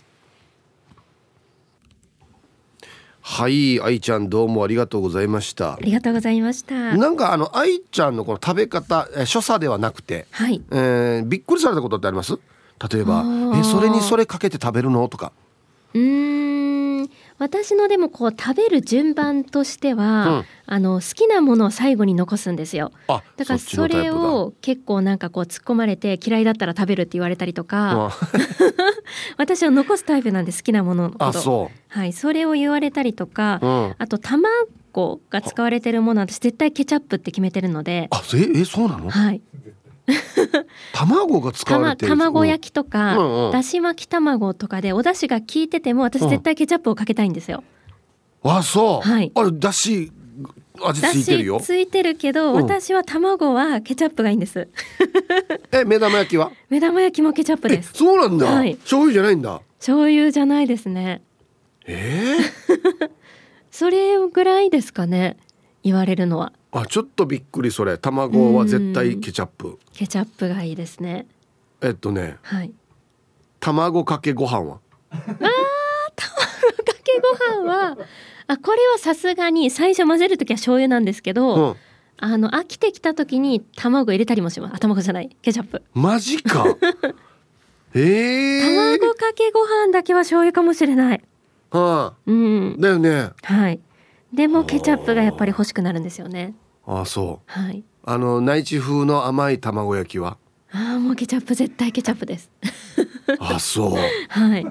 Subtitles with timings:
[3.26, 5.76] はい愛ちゃんどうもありがとうございました。
[5.76, 6.98] ありがとうございました。
[6.98, 10.62] なんかあの愛ちゃんのこの食べ方所作ではなくて、はい。
[10.72, 12.38] えー、びっくりされたことってあります？
[12.92, 13.24] 例えば
[13.56, 15.08] えそれにそれかけて食べるの？
[15.08, 15.32] とか。
[15.94, 16.73] うん
[17.38, 22.92] 私のでもこう食べる順番としては、うん、あの好きなものを最後に残すんですよ。
[23.38, 28.12] だからそれを結構なんかこう突っ込まれて嫌いだったら食べるって言われたりとか
[29.38, 31.78] 私は残すタイプなんで好きなものあそう。
[31.88, 38.08] はいそれを言われたりとか、うん、あと卵が使われてるもの私絶対ケチャップって決めてるので。
[38.12, 39.10] あええそうなの？
[39.10, 39.42] はい
[40.94, 47.64] 卵が使われてる卵焼きとか、うんうん、だし巻き卵とかでお出汁が効いてても私絶対ケチャップをかけたいんですよ。
[48.44, 49.08] うん、あそう。
[49.08, 49.32] はい。
[49.34, 50.12] あだし
[50.82, 51.60] 味ついてるよ。
[51.62, 54.68] ついてるけど、うん、私は卵はケチャップがいいんです。
[55.72, 56.52] え目玉焼きは？
[56.70, 57.94] 目玉焼きもケチャップです。
[57.94, 58.48] そうなんだ。
[58.48, 58.76] はい。
[58.78, 59.62] 醤油じゃないんだ。
[59.80, 61.22] 醤油じゃないですね。
[61.86, 62.38] え
[62.70, 63.10] えー、
[63.72, 65.38] それぐらいですかね。
[65.84, 66.54] 言われるのは。
[66.76, 67.98] あちょっとびっくりそれ。
[67.98, 69.78] 卵は絶対ケチャップ。
[69.94, 71.28] ケチャップがいいですね。
[71.82, 72.38] えっとね。
[72.42, 72.74] はい。
[73.60, 74.80] 卵かけご飯は？
[75.12, 77.22] あ卵かけ
[77.56, 77.98] ご飯は
[78.48, 81.76] あこれはさすがに最初混ぜる時は醤油なんですけど、うん、
[82.18, 84.76] あの飽きてきた時に卵入れたりもします。
[84.76, 85.30] あ卵じゃない。
[85.42, 85.84] ケチャップ。
[85.94, 86.66] マジか。
[87.94, 91.24] えー、卵かけご飯だけは醤油かもしれない。
[91.70, 93.30] はあ、うん、だよね。
[93.44, 93.80] はい。
[94.34, 96.56] でもケチャップがやっぱり欲しくなるんですよね
[96.86, 97.52] あそう。
[97.52, 97.84] はい。
[98.06, 100.38] あの内地風の甘い卵焼きは？
[100.72, 102.50] ああもうケチャップ絶対ケチャップです。
[103.40, 103.92] あそう。
[104.30, 104.66] はい。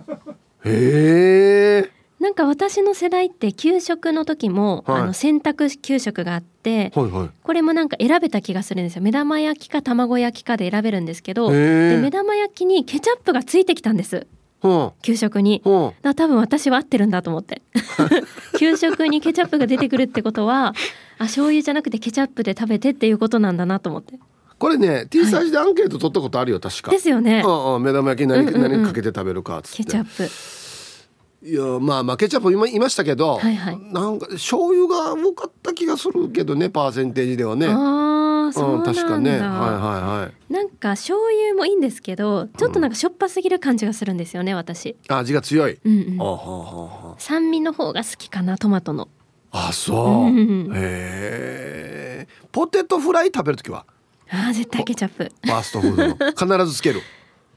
[0.65, 1.91] へえ。
[2.21, 9.03] なんか私の世代って給食の時も、はい、あの選択給食があって、はいはい、これもなんか選べた気がするんですよ。
[9.03, 14.29] 目玉焼きか卵焼きかで選べるんですけどで目玉焼きにケチャップがついてきたんです
[15.03, 15.63] 給食に、
[16.03, 17.63] だ多分私は合ってるんだと思って。
[18.59, 20.75] 給食にケチャップが出てくるってことは
[21.19, 24.19] あ醤油じゃなくてケチャップで食べてっていうことなんだなと思って。
[24.59, 26.91] これね T サージでアンケート取ったことあるよ確か。
[26.93, 29.85] ですよね、うんうん、目玉焼き何,、何かけて食べるかっつって。
[29.85, 30.29] ケチャップ。
[31.45, 37.67] いやまあまあケチャップ今いましたけど、はいはい、なんか醤油が多かった気がするけどねパーセンテージではね。
[37.67, 49.09] ああそうなんだ、確かねはいはいはいなんか醤油もいいんですけどちょっとなんかしょっぱすぎる感じがするんですよね私味が強い、うんうん、あはは酸味の方が好きかなトマトの
[49.51, 53.85] あそう、へえポテトフライ食べる時は？
[54.31, 57.03] あ絶対ケチャップファーストフードの 必ずつける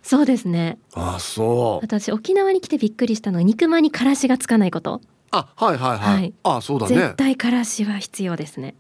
[0.06, 0.78] そうですね。
[0.94, 1.84] あそう。
[1.84, 5.02] 私沖縄に来てびっくりしたのは肉まんにからしがつかないこと。
[5.32, 6.14] あはいはいはい。
[6.16, 6.96] はい、あそうだね。
[6.96, 8.76] 絶対からしは必要ですね。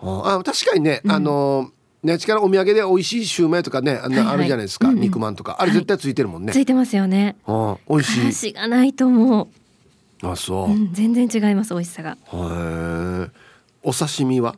[0.00, 1.70] あ確かにね、うん、あの
[2.02, 6.52] ねちからお土産で美味しいシューマイとかねあ,、はいはい、あるじゃないですか、うんうん、肉まんとかあれ絶対ついてるもんね。
[6.52, 7.36] ついてますよね。
[7.46, 8.20] あ美味しい。
[8.20, 9.48] からしがないと思う。
[10.26, 12.12] あそう、うん、全然違います美味しさが。
[12.12, 13.30] へえ。
[13.82, 14.56] お刺身は？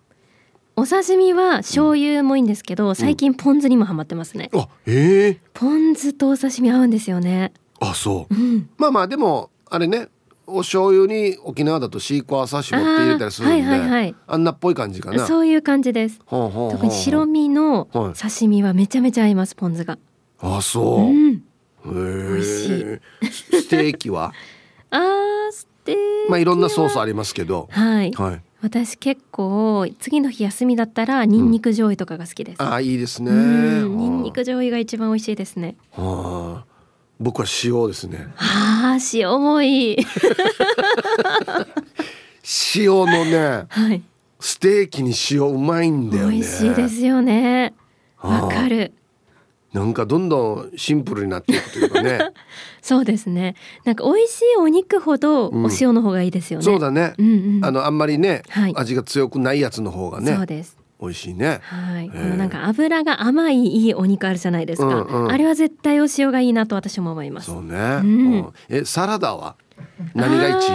[0.76, 10.08] おお刺身は醤油もいいんですけど、最近ポン酢にもハマってますね、あええポン酢とお刺身合うんですよねあそう、うんまあまあでもあれね
[10.50, 14.14] お醤油に沖縄だとシークワーサーシモって入れたりするんであーはいはいはい。
[14.26, 15.26] あんなっぽい感じかな。
[15.26, 16.20] そういう感じです。
[16.28, 18.14] 特に白身のはい。
[18.14, 19.98] 刺身はめちゃめちゃ合いますポン酢が。
[20.40, 21.00] あそう。
[21.06, 21.34] う、ん。
[21.34, 21.38] へ
[21.86, 23.60] え美味しい。
[23.62, 24.32] ステーキは？
[24.90, 26.30] あーステーキは。
[26.30, 27.68] まあいろんなソースありますけど。
[27.70, 28.12] はい。
[28.12, 28.42] はい。
[28.62, 33.30] 私結構次の日休みだったらニンニク醤油とかが好きです、ああいいですね。
[33.30, 33.34] う
[33.88, 33.96] ん。
[33.96, 35.76] ニンニク醤油が一番美味しいですね。
[35.92, 36.69] はあ
[37.20, 38.28] 僕は塩ですね。
[38.38, 39.96] あー塩もいい。
[42.74, 44.02] 塩のねはい。
[44.40, 46.36] ステーキに塩うまいんだよね。
[46.36, 47.74] 美味しいですよね。
[48.16, 48.46] はあ。
[48.46, 48.94] わかる。
[49.74, 52.32] なんかどんどんシンプルになっていくというかね。
[52.80, 53.54] そうですね。
[53.84, 55.66] なんか美味しいお肉ほどうん。
[55.66, 57.64] お塩の方がいいですよね、そうだね、うんうん。
[57.64, 58.72] あのあんまりね、はい。
[58.74, 60.34] 味が強くないやつの方がね。
[60.34, 61.60] そうです美味しいね。
[61.62, 65.32] はい、このなんか油が甘いいいお肉あるじゃないですか、うんうん。
[65.32, 67.46] あれは絶対お塩がいいなと私も思います。
[67.46, 68.02] そうね、ん。
[68.02, 68.52] うん。
[68.68, 69.56] えサラダは
[70.14, 70.66] 何が一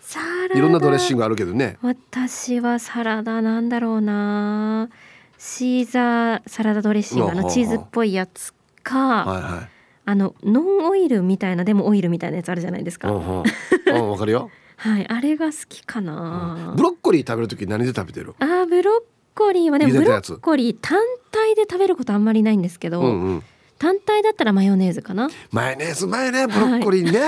[0.00, 0.54] サラダ。
[0.54, 1.76] いろんなドレッシングあるけどね。
[1.82, 4.88] 私はサラダなんだろうな。
[5.36, 7.32] シーザーサラダドレッシング。
[7.32, 9.68] のチーズっぽいやつか、はいはい。
[10.04, 13.42] あのノンオイルみたいなでもオイルみたいなやつあるじゃないですか、うんうん。
[13.86, 14.50] うんわかるよ。
[14.78, 18.34] はいあれが好きかな、ブロッコリー食べるとき何で食べてる？
[18.38, 19.00] あーブロッ
[19.38, 20.98] コリーはでもブロッコリー単
[21.30, 23.42] 体で食べることあんまりないんですけど、うんうん。
[23.78, 25.30] 単体だったらマヨネーズかな？
[25.52, 27.20] マヨネーズ前ねブロッコリーね、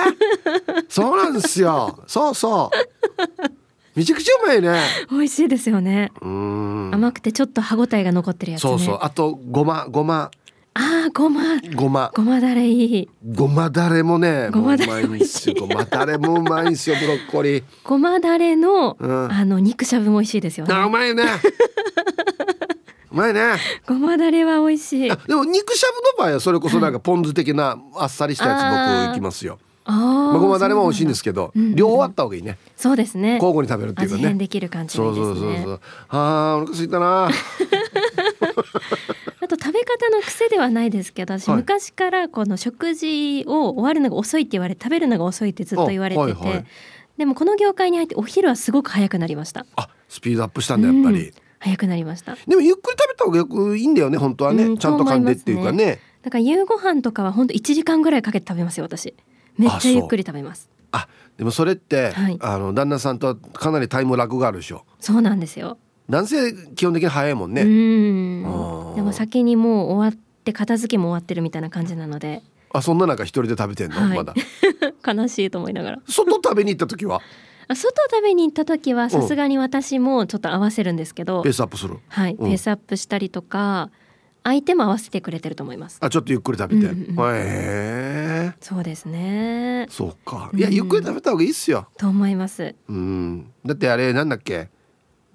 [0.89, 2.03] そうなんですよ。
[2.09, 2.77] そうそう。
[3.95, 4.83] めちゃくちゃうまいね。
[5.11, 8.71] 美味しいですよね、甘くてちょっと歯ごたえが残ってるやつね。
[8.71, 8.99] そうそう。
[9.01, 10.33] あとごまごま。
[10.73, 11.43] あーごま。
[11.75, 12.13] ごま。
[12.15, 13.09] ごまだれいい。
[13.33, 15.55] ごまだれもねごまだれもううまいんですよ。
[15.59, 17.65] ごまだれもうまいんですよブロッコリー。
[17.85, 19.33] ごまだれの、うん。
[19.33, 20.75] あの肉しゃぶも美味しいですよね。
[20.75, 21.25] あうまいね
[23.13, 23.55] うまいね。
[23.87, 25.11] ごまだれは美味しい。
[25.11, 29.59] あでも肉しゃぶの場合はそれこそなんかポン酢的なあっさりしたやつ僕いきますよ。
[29.85, 32.59] ああ、ごまだれも美味しいんですけど、うんうん両方あった方がいいね。
[32.77, 33.35] そうですね。
[33.35, 34.35] 交互に食べるっていうかね。
[34.35, 35.35] できる感じがそいういですね。
[35.35, 35.81] そうそうそう
[36.11, 37.31] あーお腹空いたな。
[39.43, 41.57] あと食べ方の癖ではないですけど私、はい。
[41.59, 46.65] 昔からこの食事を終わるのが遅いって言われ食べるのが遅いってずっと言われてて、あはいはい。
[47.19, 49.67] でもこの業界に入ってお昼はすごく早くなりました。
[49.77, 52.37] あスピードアップしたんだやっぱり、うん早くなりました。
[52.47, 56.01] でもゆっくり食べた方がよくいいんだよね本当はね、うんちゃんと噛んでっていうかね。
[56.23, 59.15] だから夕ご飯とかは本当1時間ぐらいかけて食べますよ私。
[59.57, 60.69] めっちゃゆっくり食べます。
[60.93, 61.07] あ
[61.39, 62.39] でもそれって、はい。
[62.41, 64.85] あの旦那さんとはかなりタイムラグがあるでしょ。
[64.99, 65.79] そうなんですよ。
[66.09, 72.43] 男性基本的に早いもんね、でも先にもう終わって片付けも終わってるみたいな感じなので。
[72.73, 74.17] あそんな中一人で食べてんの、はい。
[74.17, 74.35] まだ。
[75.07, 76.03] 悲しいと思いながら。
[76.09, 77.17] 外食べに行った時は？
[77.17, 77.21] あ
[77.75, 81.99] 外食べに行った時はさすがに私もちょっと合わせるんですけど、ペースアップする。
[82.09, 82.49] はい、うん。
[82.49, 83.91] ペースアップしたりとか
[84.43, 85.99] 相手も合わせてくれてると思います。
[86.01, 87.37] あちょっとゆっくり食べて、うんうんうん。
[87.37, 87.41] へ
[88.53, 88.53] え。
[88.61, 89.87] そうですね。
[89.91, 90.51] そうか。
[90.53, 91.89] うんいやゆっくり食べた方がいいっすよ。
[91.99, 92.75] と思います。
[92.89, 93.53] うん。
[93.65, 94.69] だってあれなんだっけ？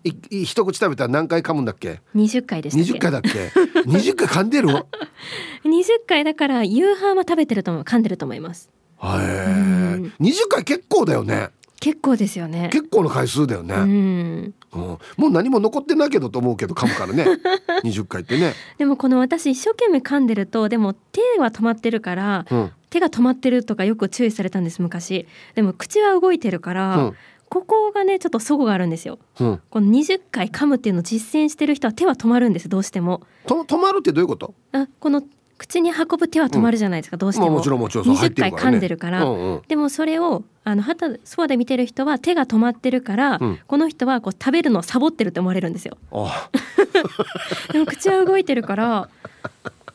[0.04, 3.30] いい一口食べたら何回噛むんだっけ？20回でしたっけ？20回だっけ
[3.90, 4.68] ？20回噛んでる？
[4.74, 4.86] わ
[5.64, 8.70] 20回だから夕飯は食べてると思う噛んでると思います。
[9.02, 9.96] へえ。
[10.20, 11.50] 20回結構だよね
[11.86, 12.70] 結構ですよね。
[12.74, 14.54] 結構の回数だよね、うん。
[14.74, 14.82] うん。
[14.82, 17.28] もう何も残ってないけどと思うけど噛むからね。
[17.86, 22.72] 20回ってね、でもこの私一生懸命噛んでるとでも手は止まってるからうん。
[22.89, 25.27] 手が止まってるとかよく注意されたんです昔。
[25.54, 27.13] でも口は動いてるから、うん。
[27.50, 29.20] ここがねちょっと齟齬があるんですよ。
[29.39, 33.22] うん、この20回噛むっていうのを実践してる人は手は止まるんですどうしても。
[33.46, 34.56] と止まるってどういうこと？
[34.72, 35.22] あこの
[35.57, 39.62] 口に運ぶ手は止まるじゃないですか、どうしても,、まあもちろんもちろんそう入っ20回噛んでるから、うんうん。
[39.67, 43.59] でもそれをあのはたそばで見てる人は手が止まってるから、うん。
[43.65, 45.97] この人はこう食べるのをサボってるって思われるんですよ。
[46.12, 46.50] あ
[47.71, 49.09] でも口は動いてるから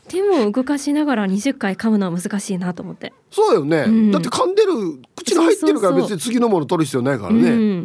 [0.09, 4.11] 手も動かしながら20回噛むのは難しいなと思って、そうよね、うん。
[4.11, 4.73] だって噛んでる
[5.15, 7.83] 口に入ってるから別に次のもの取る必要ないからうね、ん、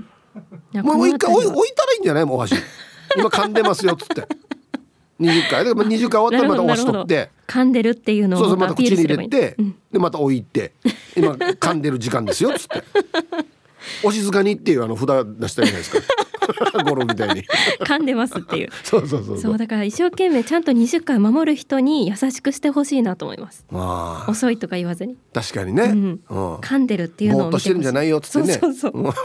[0.74, 2.26] いやもう一回置い置いたらいいんじゃない？
[2.26, 2.56] もうお箸。
[3.18, 4.28] 今噛んでますよっつって
[5.20, 5.66] 20回。
[5.66, 7.30] だから20回終わったらまたお箸取って。
[7.48, 9.76] 噛んでるっていうのそうそうまた口に入れて、うん。
[9.92, 10.74] でまた置いて。
[11.16, 12.84] 今噛んでる時間ですよっつって。
[14.04, 15.08] お静かにっていうあの札
[15.38, 16.00] 出したじゃないですか。
[16.84, 17.44] ゴロみたいに。
[17.82, 18.70] 噛んでますっていう。
[18.84, 19.58] そうそうそうそう。
[19.58, 23.66] だから一生懸命ちゃんと20回守る人に優しくしてほしいなと思います。
[23.72, 24.32] まあ。
[24.32, 25.18] 遅いとか言わずに。
[25.34, 25.96] 確かにね、ううん。
[26.10, 28.54] ん噛んでるっていうのをぼしてるんじゃないよっつってね。
[28.54, 29.00] そうそうそう。
[29.00, 29.06] うん。
[29.06, 29.16] はい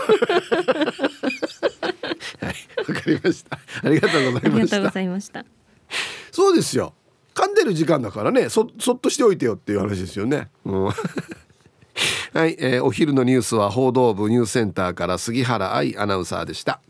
[2.88, 3.58] わかりました。
[3.84, 5.44] ありがとうござありがとうごいましたざいました
[6.32, 6.94] そうですよ。
[7.34, 8.48] 噛んでる時間だからね。
[8.48, 10.84] そっとしておいてよっていう話ですよね、うん。
[12.32, 16.80] はい、えーお昼のニュースは報道部ニュースセンターから杉原愛アナウンサーでした。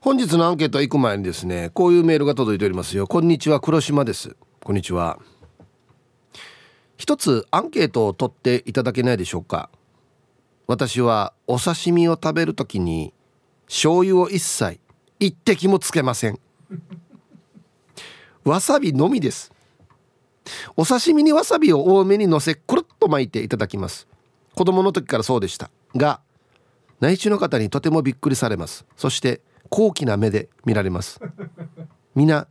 [0.00, 3.06] 本日のアンケート行く前にですねこういうメールが届いておりますよ。
[3.06, 4.36] こんにちは黒島です。
[4.62, 5.18] こんにちは。
[6.96, 9.70] 一つアンケートを取っていただけないでしょうか。
[10.66, 13.12] 私はお刺身を食べるときに
[13.66, 14.80] 醤油を一切
[15.18, 16.38] 一滴もつけません。
[18.44, 19.52] わさびのみです。
[20.76, 24.08] お刺身にわさびを多めにのせくるっと巻いていただきます。
[24.56, 25.70] 子供の時からそうでした。
[25.94, 26.20] が
[27.00, 28.84] 内地の方にとてもびっくりされます。
[28.96, 31.20] そして高貴な目で見られます。
[32.16, 32.48] みんな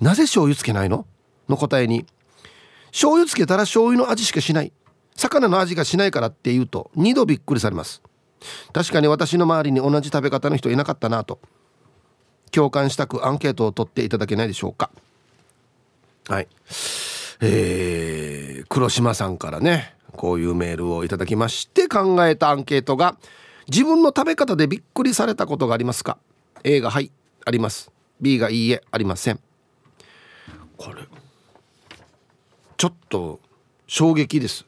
[0.00, 1.06] なぜ醤油つけないの？
[1.48, 2.04] の答えに
[2.88, 4.72] 醤油つけたら醤油の味しかしない。
[5.14, 8.02] 魚の味がしないからって言うと2度びっくりされます。
[8.72, 11.38] 確かに私の周りに同じ食べ方の人いなかったなと
[12.50, 14.90] 共感したくアンケートを取っていただけないでしょうか。
[16.28, 16.48] はい。
[17.40, 23.16] えー、黒島さんからねこういうメールをいただきまして考えたアンケートが
[23.70, 26.18] 自分の食べ方でびっくりされたことがありますか
[26.64, 27.10] ？A がはい
[27.46, 27.90] あります。
[28.20, 29.40] B がいいえありません。
[30.76, 31.02] これ
[32.76, 33.40] ちょっと
[33.86, 34.66] 衝撃です。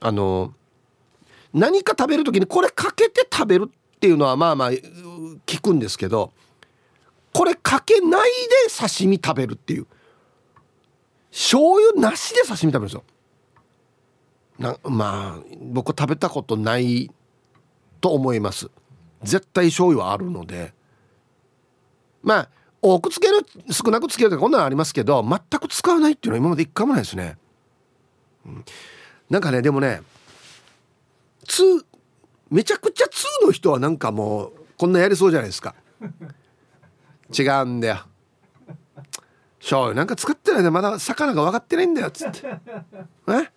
[0.00, 0.54] あの
[1.52, 6.32] 何か食べる時にこれかけて食べるっていうのはまあまあ聞くんですけど
[7.32, 8.30] これかけない
[8.66, 9.86] で刺身食べるっていう。
[11.30, 13.04] 醤油なしで刺身食べるんですよ。
[14.58, 17.10] なまあ僕食べたことない
[18.00, 18.70] と思います。
[19.22, 20.74] 絶対醤油はあるので。
[22.22, 22.48] まあ
[22.80, 27.36] 多くつける少なくつけるとかこんなのありますけど全く使わないっていうのは今まで一回もないですね、
[28.46, 28.64] うん、
[29.30, 30.00] なんかねでもね
[31.46, 31.84] 2
[32.50, 33.06] めちゃくちゃ
[33.42, 35.74] 2の人はなんかもうこんなやりそうじゃないですか。
[37.36, 37.98] 違うんだよ。
[39.60, 42.08] 醤油なんか作ってないでまだ魚が分かってないんだよ。
[42.08, 42.40] っつって。
[43.28, 43.50] え？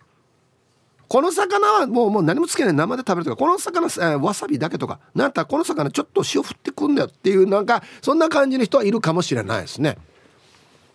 [1.08, 2.74] この魚はもうもう何もつけない。
[2.74, 3.36] 生で食べるとか。
[3.36, 4.98] この魚、えー、わさびだけとか。
[5.14, 9.98] なんったらこの魚ちょっと塩振ってくんだよっていうなんかそんな感じの人はいるかもしれないですね。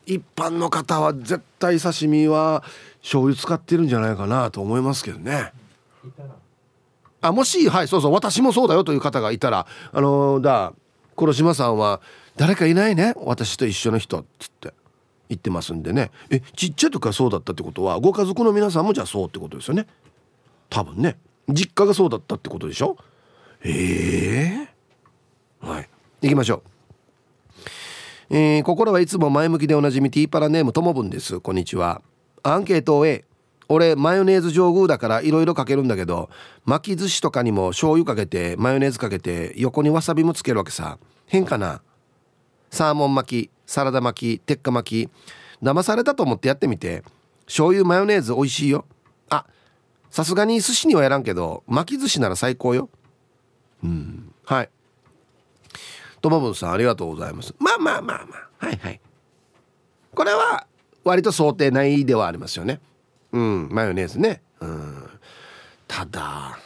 [0.08, 2.64] 一般の方は絶対刺身は
[3.02, 5.54] 醤油使ってるんじゃないかなと思いますけどね。
[7.22, 8.14] あもしはいそうそう。
[8.14, 10.74] 私もそうだよという方がいたらあのー、だ
[11.18, 12.00] 黒島さんは
[12.38, 14.74] 誰かいないね私と一緒の人っつって
[15.28, 16.12] 言ってますんでね。
[16.30, 19.88] えちっちゃい時からそうだったってことはご家族の皆さんもじゃあそうってことですよね。
[20.70, 21.18] 多分ね。
[21.50, 22.96] 実家がそうだったってことでしょ？
[23.64, 24.70] え
[25.62, 25.66] え。
[25.66, 25.90] ー、はい。
[26.22, 26.62] 行きましょ
[28.30, 28.36] う。
[28.36, 31.40] えー、心はいつも前向きでおなじみティーパラネームともぶんです。
[31.40, 32.02] こんにちは。
[32.44, 33.26] アンケート A
[33.70, 36.30] 俺マヨネーズ上宮だから色々かけるんだけど
[36.66, 40.98] 巻き寿司とかにも醤油かけてマヨネーズかけて横にわさびもつけるわけさ。
[41.26, 41.82] 変かな？
[42.72, 45.10] サーモン巻きサラダ巻き鉄火巻き。
[45.62, 47.04] 騙されたと思ってやってみて。
[47.46, 48.86] 醤油マヨネーズ美味しいよ。
[49.30, 49.46] あ
[50.10, 52.90] さすがに寿司にはやらんけど巻き寿司なら最高よ。
[53.84, 54.70] うんはい。
[56.22, 57.54] ともぶんさんありがとうございます。
[57.60, 58.66] まあまあまあまあ。
[58.66, 59.00] はいはい。
[60.14, 60.66] これは
[61.04, 62.82] 割と想定内ではありますよね。
[63.32, 64.42] うんマヨネーズね。
[64.60, 65.10] うん。
[65.88, 66.60] ただ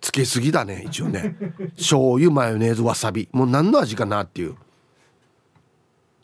[0.00, 1.36] つけすぎだね一応ね。
[1.76, 3.28] 醤油マヨネーズわさび。
[3.32, 4.56] もう何の味かなっていう。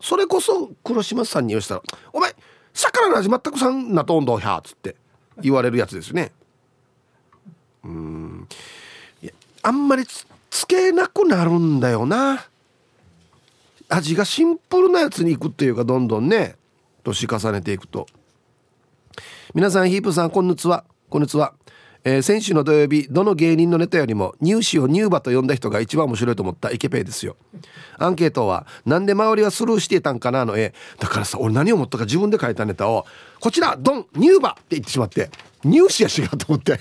[0.00, 1.82] それこそ黒島さんに言わしたら
[2.12, 2.34] 「お前
[2.74, 4.96] 魚の味全くさんなとんどひゃ」っつって
[5.40, 6.32] 言われるやつですね。
[7.84, 8.48] うん。
[9.22, 9.32] いや
[9.62, 10.26] あんまりつ
[10.66, 12.46] けなくなるんだよな。
[13.88, 16.56] 味がシンプルなやつにいくっていうかどんどんね
[17.02, 18.06] 年重ねていくと
[19.54, 20.82] 皆さんヒープさんこんにちは。
[21.08, 21.54] こんにちは。
[22.02, 27.36] えー、先週の土曜日どの芸人のネタよりも入試を乳歯と呼んだ人が一番面白いと思ったイケペイですよ。
[27.96, 30.74] アンケートはなんで周りはスルーしてたんかなの絵。
[30.98, 33.06] だからさ俺何を思ったか自分で書いたネタを
[33.38, 35.30] こちらドン乳歯って言ってしまって
[35.62, 36.80] 入試やしがと思って。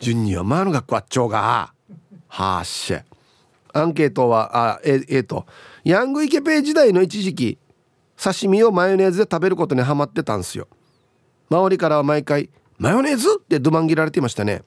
[0.00, 1.74] 順にはマの学校あっちょうが
[2.26, 3.04] はっしゃ。
[3.74, 5.44] アンケートはあええー、と
[5.84, 7.58] ヤングイケペイ時代の一時期
[8.20, 10.66] 刺身をマヨネーズで食べることにハマってたんすよ。
[11.50, 14.62] 周りからは毎回「マヨネーズ!」ってどまん切られていましたね。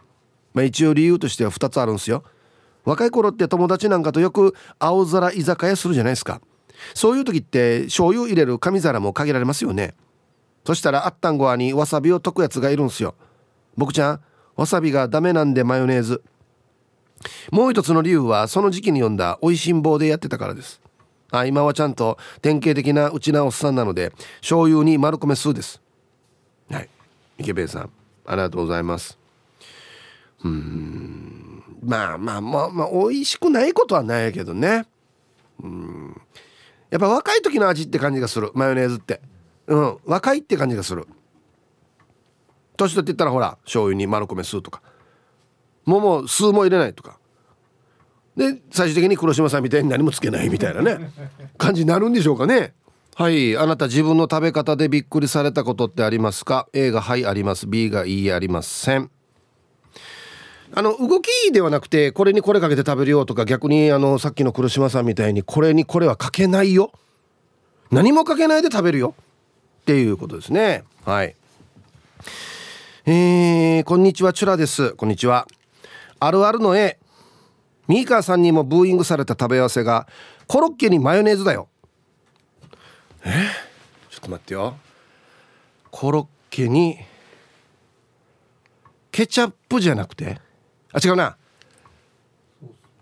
[0.53, 2.23] まあ一応理由としては2つあるんですよ。
[2.85, 6.41] 若い頃って友達なんかとよく青空居酒屋するじゃないですか。
[6.95, 9.95] そういう時って醤油入れる紙皿も限られますよね。
[10.65, 13.15] そしたらあったんごわにわさびを溶くやつがいるんすよ。
[13.77, 14.21] 僕ちゃん
[14.55, 16.23] わさびがダメなんでマヨネーズ。
[17.51, 20.81] もう一つの理由はその時期に読んだ「おいしん坊」でやってたからです。
[21.31, 24.11] あ今はちゃんと典型的なうちなおっさんなので
[24.41, 25.81] 醤油に丸米数です。
[26.69, 26.89] はい。
[27.37, 27.89] 池部さん
[28.25, 29.17] ありがとうございます。
[30.43, 31.63] うん。
[31.83, 34.85] まあまあまあまあ美味しくないことはないけどね。
[35.63, 36.21] うん。
[36.89, 38.51] やっぱ若い時の味って感じがする。
[38.53, 39.21] マヨネーズって。
[39.67, 39.97] うん。
[40.05, 41.07] 若いって感じがする。
[42.75, 44.81] 年取って言ったらほら醤油に丸米吸うとか。
[45.85, 47.17] もうもう酢も入れないとか。
[48.35, 51.11] で最終的に黒島さんみたいに何もつけないみたいなね。
[51.57, 52.73] 感じになるんでしょうかね。
[53.15, 53.57] はい。
[53.57, 57.67] あなた自分の食べ方でびっくりされたことってありますか？A がはいあります。
[57.67, 59.11] B がいいありません。
[60.73, 66.93] あの動きではなくてこれにこれかけて食べるよとか逆にあのさっきの黒島さんみたいにこれにこれはかけないよ。
[67.91, 69.13] 何もかけないで食べるよ。
[69.81, 70.85] っていうことですね。
[71.03, 71.35] はい。
[73.05, 74.91] えー、こんにちはチュラです。
[74.93, 75.47] こんにちは。
[76.21, 76.97] あるあるの A
[77.87, 80.07] ミーカーさんにもブーイングされた食べ合わせが
[80.47, 81.67] コロッケにマヨネーズだよ。
[83.23, 83.29] え？
[84.09, 84.77] ちょっと待ってよ。
[85.89, 86.97] コロッケに
[89.11, 90.39] ケチャップじゃなくて？
[90.93, 91.37] あ違うな。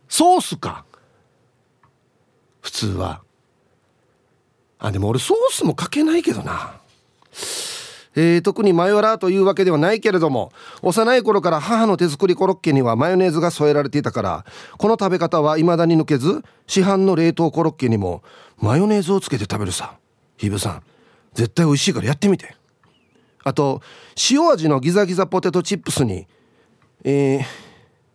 [0.08, 0.86] ソースか。
[2.62, 3.22] 普通は。
[4.80, 6.80] あでも俺ソースもかけないけどな。
[8.16, 10.52] えー、特にマヨラーというわけではないけれども
[10.82, 14.46] 幼い頃から母の手作りコロッケにはマヨネーズが添えられていたから
[14.78, 18.24] この食べ方は未だに抜けず市販の冷凍コロッケにも
[18.58, 19.96] マヨネーズをつけて食べるさ。
[20.38, 20.84] ヒブさん
[21.34, 22.56] 絶対美味しいからやってみて。
[23.44, 23.82] あと
[24.32, 26.28] 塩味のギザギザポテトチップスに
[27.04, 27.46] えー、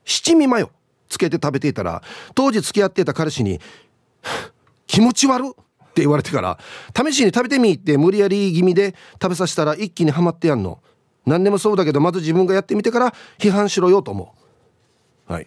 [0.04, 0.70] 七味マヨ
[1.08, 2.02] つけて食べていたら
[2.34, 3.60] 当時付き合っていた彼氏に
[4.86, 5.54] 「気持ち悪
[5.94, 6.58] っ!」て言われてから
[6.94, 10.80] 試しに食べてみって無理やり気味で食べさせたら一気にはまってやんの。
[11.24, 14.34] 何でもそうだけどまず自分がやってみてから批判しろよと思
[15.28, 15.32] う。
[15.32, 15.46] はい。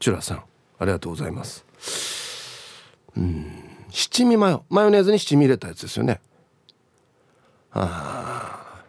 [0.00, 0.42] チュラさん
[0.78, 1.64] ありがとうございます。
[3.16, 3.46] うん。
[3.90, 4.64] 七味マヨ。
[4.68, 6.20] マヨネーズに七味入れたやつですよね。
[7.70, 8.82] あ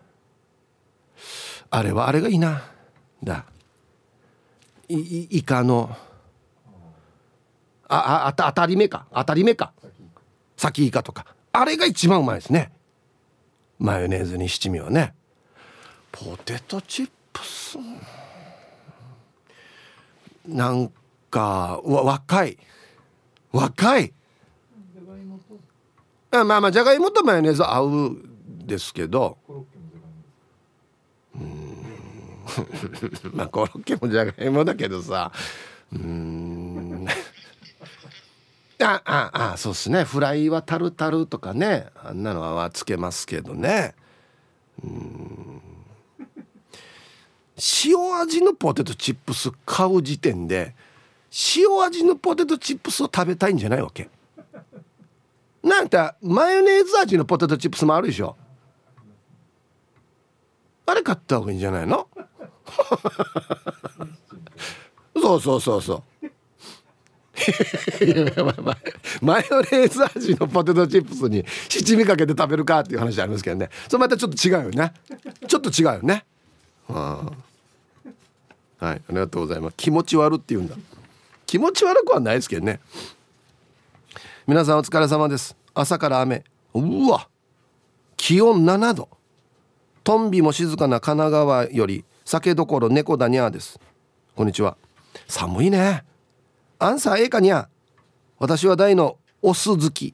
[1.70, 2.64] ああれはあれがいいな。
[3.24, 3.46] だ。
[4.90, 5.96] いイカの。
[7.88, 9.06] ああ当たり目か。
[9.14, 9.74] 当たり目か。
[10.64, 11.26] 先イカとか。
[11.52, 12.72] あれが一番うまいですね。
[13.80, 15.14] マヨネーズに七味はね。
[16.12, 17.78] ポテトチップス。
[20.48, 20.90] なん
[21.30, 22.58] かわ若い。
[23.52, 24.14] 若い。
[26.32, 28.18] あまあまあじゃがいもとマヨネーズ合う
[28.66, 29.38] ですけど。
[31.36, 31.84] うん。
[33.36, 35.34] まあコロッケもじゃがいもだけどさ。
[35.92, 36.73] うん
[38.84, 40.04] あああそうっすね。
[40.04, 41.88] フライはタルタルとかね。
[42.04, 43.96] あんなのはつけますけどね。
[44.84, 45.62] うん。
[47.86, 50.76] 塩味のポテトチップス買う時点で
[51.56, 54.10] 塩味のポテトチップスを食べたいんじゃないわけ。
[55.62, 58.36] なんてマヨネーズ味のポテトチップスもあるでしょ。
[60.86, 62.08] あれ買った方がいいんじゃないの？
[65.16, 66.32] そうそうそうそう。
[69.22, 73.70] マヨネーズ味のポテトチップスに七味かけて食べるかっていう話ありますけどね。
[73.88, 74.94] それまたちょっと違うよね。
[75.48, 76.26] ちょっと違うよね。
[76.88, 77.34] は
[78.82, 79.76] いありがとうございます。
[79.78, 80.76] 気持ち悪って言うんだ。
[81.46, 82.80] 気持ち悪くはないですけどね。
[84.46, 85.56] 皆さんお疲れ様です。
[85.74, 86.44] 朝から雨。
[86.74, 87.28] うわ。
[88.18, 89.10] 気温7度。
[90.04, 93.80] トンビも静かな神奈川より酒どころ猫だにゃーです。
[94.36, 94.78] こんにちは。
[95.28, 96.04] 寒いね。
[96.84, 97.70] アンサー A かにゃ。
[98.40, 100.14] 私は大のお酢好き。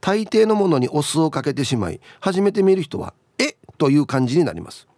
[0.00, 3.56] 大抵のものにお酢をかけてしまい初めて見る人はえ？
[3.76, 4.88] という感じになります。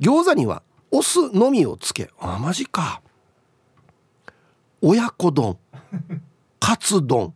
[0.00, 3.00] 餃子にはお酢のみをつけあマジか。
[4.82, 5.56] 親子丼
[6.60, 7.32] カツ丼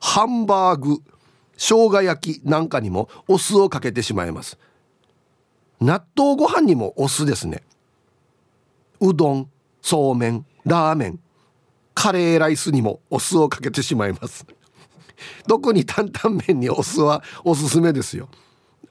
[0.00, 1.02] ハンバーグ
[1.58, 4.58] 生姜焼きなんかにもお酢をかけてしまいます。
[5.78, 7.62] 納豆ご飯にもお酢ですね。
[9.00, 9.50] うどん
[9.82, 11.20] そうめんラーメン。
[11.94, 14.46] カレーライスにもお酢をかけてしまいます。
[15.46, 18.28] 特に担々麺にお酢はおすすめですよ。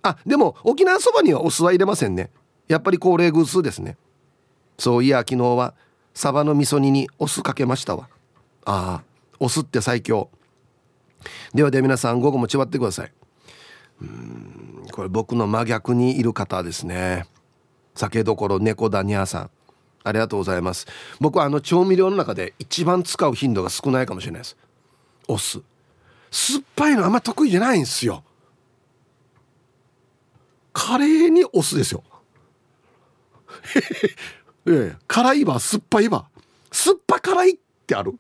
[0.04, 2.32] あでも沖縄そばにはお酢は入れませんね。
[2.68, 3.98] やっぱり高齢偶数ですね。
[4.78, 5.74] そういや昨日は
[6.14, 8.08] サバの味噌煮にお酢かけましたわ。
[8.66, 9.04] ああ
[9.40, 10.30] お酢って最強。
[11.54, 13.12] ではでは皆さん午後もちばってください。
[14.02, 17.26] うんこれ僕の真逆にいる方ですね。
[17.96, 19.50] 酒どころ猫だにゃさん。
[20.04, 20.88] ありがとうございます。
[21.20, 24.58] 僕はあの調味料の中で一番使う頻度が少ないかもしれないです。
[25.28, 25.62] お酢。
[26.32, 28.24] 酸っぱいのあんま得意じゃないんですよ。
[30.74, 32.04] カレーにお酢ですよ。
[34.66, 36.30] いやいや辛いば酸っぱいば
[36.72, 38.18] 酸っぱ辛いってある。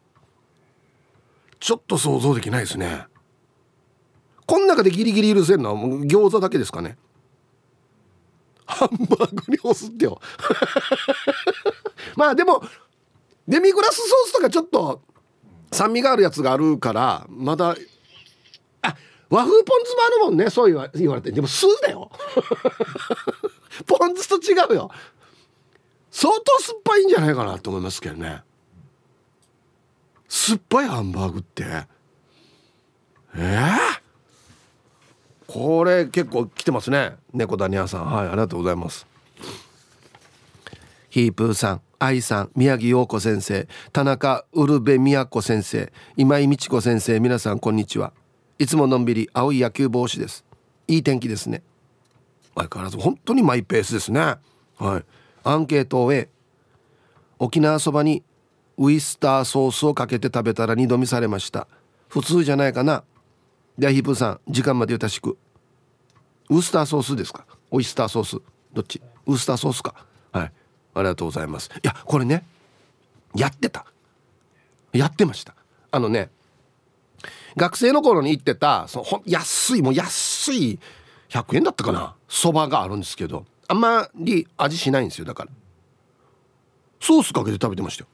[1.59, 3.05] ちょっと想像できないですね。
[4.45, 6.97] この中でギリギリ許せるのは餃子だけですかね。
[8.71, 10.19] ハンバーグにお酢ってよ。
[12.15, 12.63] まあでも
[13.47, 15.01] デミグラスソースとかちょっと
[15.71, 17.75] 酸味があるやつがあるからまだ
[18.81, 18.95] あ
[19.29, 21.31] 和風ポン酢もあるもんねそう言わ言われて。
[21.31, 22.11] でも酢だよ。
[23.87, 24.91] ポン酢と違うよ。
[26.11, 28.43] 相当酸っぱいんじゃないかなと思いますけどね。
[30.27, 31.63] 酸っぱいハンバーグって。
[31.63, 31.87] え
[33.35, 34.01] えー、
[35.53, 37.17] これ結構来てますね。
[37.33, 38.05] 猫ダニアさん。
[38.05, 39.05] はいありがとうございます。
[41.09, 48.13] ヒープーさん愛さん宮城陽子先生田中ウルベ宮子先生今井美智子先生皆さんこんにちは。
[48.59, 50.45] いつものんびり青い野球帽子です。
[50.87, 51.63] いい天気ですね。
[52.55, 54.21] 相変わらず本当にマイペースですね。
[54.21, 55.03] はい。
[55.43, 56.29] アンケートを A
[57.39, 58.23] 沖縄そばに
[58.77, 61.67] ウイスターソースをかけて食べたら二度見されました。
[62.07, 63.03] 普通じゃないかな。
[63.81, 65.39] ではヒープさん時間までよろしく。
[66.51, 67.47] ウスターソースですか？
[67.71, 68.37] オイスターソース。
[68.71, 69.01] どっち？
[69.25, 70.05] ウスターソースか。
[70.31, 70.51] はい。
[70.93, 71.71] ありがとうございます。
[71.73, 72.45] いやこれね
[73.33, 73.87] やってた。
[74.93, 75.55] やってました。
[75.89, 76.29] あのね
[77.57, 80.79] 学生の頃に行ってたそのほ安いもう安い
[81.29, 82.13] 100円だったかな？
[82.27, 85.51] そばがあるんですけどあんまり味しないんですよだから。
[86.99, 88.09] ソースかけて食べてましたよ。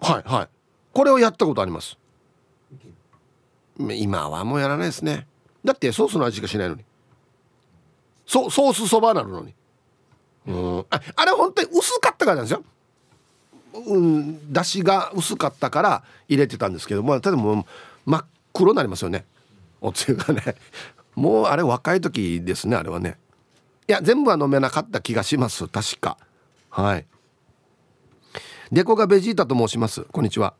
[0.00, 0.48] はいはい。
[0.92, 1.96] これをやったことあります。
[3.78, 5.26] 今はもうやらないですね。
[5.64, 6.84] だってソースの味しかしないのに。
[8.26, 9.54] ソソースそばなるのに。
[10.46, 10.78] うん。
[10.90, 12.64] ああれ本当に薄かったからなんですよ。
[13.86, 17.64] うん出汁が薄かったから入れてたんですけどもただもう
[18.06, 19.24] 真っ黒になりますよね。
[19.80, 20.56] おつゆがね。
[21.14, 23.18] もうあれ若い時ですねあれはね。
[23.88, 26.18] いや全部は飲めなかった気がします確か。
[26.70, 27.06] はい。
[28.70, 30.02] デコがベジータと申します。
[30.12, 30.54] こんにちは。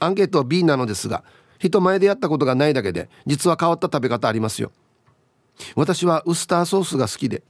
[0.00, 1.22] アンケートは B なのですが
[1.62, 4.72] 人前でやったことがないだけで実は変わった食べ方ありますよ。
[5.76, 7.44] 私はウスターソースが好きで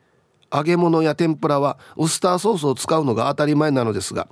[0.52, 4.28] 揚げ物や天ぷらはウスターソースを使うのが当たり前なのですが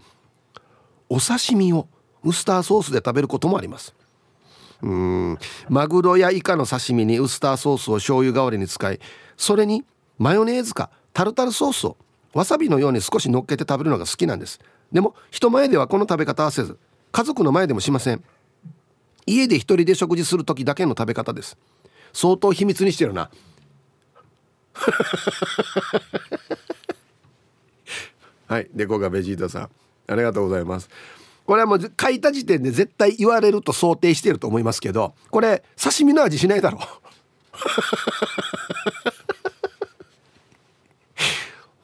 [1.08, 1.88] お刺身を
[2.22, 3.94] ウスターソースで食べることもあります。
[4.82, 5.38] うん。
[5.70, 9.00] マグロやイカの刺身にウスターソースを醤油代わりに使い
[9.38, 9.84] それに
[10.18, 11.96] マヨネーズかタルタルソースを
[12.34, 14.60] わさびのように少し乗っけて食べるのが好きなんです。
[14.92, 16.78] でも人前ではこの食べ方はせず
[17.12, 18.22] 家族の前でもしません。
[19.26, 21.56] 家で一人で食事する時だけの食べ方です。
[22.12, 23.30] 相当秘密にしてるな。
[28.46, 29.70] はいデコがベジータさん。
[30.09, 30.88] ありがとうございます。
[31.46, 36.83] これはもう書いた時点で絶対言われると想定してると思いますけどこれ刺身の味しないだろう。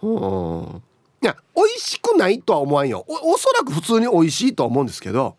[1.22, 3.05] いや美味しくないとは思わんよ。
[3.09, 5.37] おおそらく普通に美味しいとは思うんですけど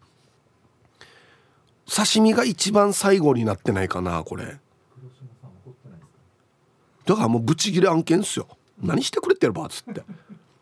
[1.89, 4.59] 刺身が一番最後になってないかなこれ。
[7.05, 8.47] だからもうブチギレ案件っすよ。
[8.81, 10.03] 何してくれてるばっつって。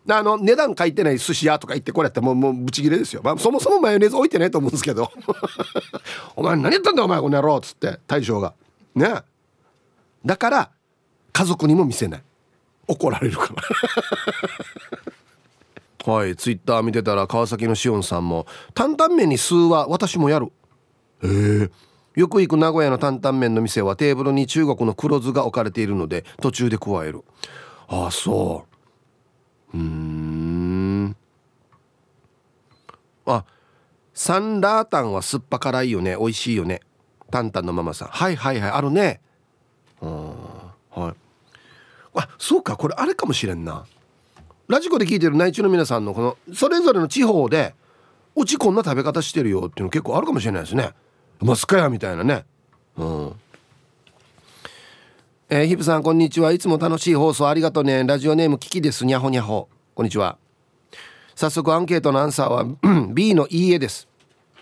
[0.07, 5.11] あの値段書いてない寿司屋とか行ってこれやったらもうもうブチギレですよ、まあ、そもそもマヨネーズ置いてないと思うんですけど。
[6.37, 8.53] お前何やったんだお前この野郎っつって大将が。
[8.93, 9.23] ね。
[10.23, 10.69] だから
[11.33, 12.23] 家族にも見せない。
[12.87, 13.49] 怒られるか
[16.05, 16.13] ら。
[16.13, 20.51] はいツイッター見てたら川崎のしおんさんも担々麺に数は私もやる。
[21.23, 21.71] へえ。
[22.15, 27.23] よく行く名古屋の担々麺の店はテーブルに中国の黒酢が置かれているので途中で加える。
[27.87, 28.65] ああそ
[29.73, 29.77] う。
[29.77, 31.15] うん。
[33.25, 33.43] あ
[34.13, 36.15] サンラータンは酸っぱ辛いよね。
[36.17, 36.81] 美味しいよね。
[37.31, 38.07] タンタンのママさん。
[38.07, 38.69] はいはいはい。
[38.71, 39.19] あるね。
[40.01, 40.29] うん
[40.91, 41.13] はい。
[42.15, 42.77] あそうか。
[42.77, 43.85] これあれかもしれんな。
[44.67, 47.75] ラジコで聞いてる内地の皆さんのこのそれぞれの地方で
[48.35, 50.93] うちこんな食べ方してるよっていうの結構あるかもしれないですね。
[51.39, 52.45] マスカヤみたいなね。
[52.97, 53.33] うん。
[55.49, 56.51] えー、ヒプさんこんにちは。
[56.51, 58.03] いつも楽しい放送ありがとうね。
[58.03, 59.05] ラジオネームキキです。
[59.05, 59.69] にゃほにゃほ。
[59.93, 60.37] こんにちは。
[61.35, 62.65] 早速アンケートのアンサーは
[63.13, 64.07] B のいいえです。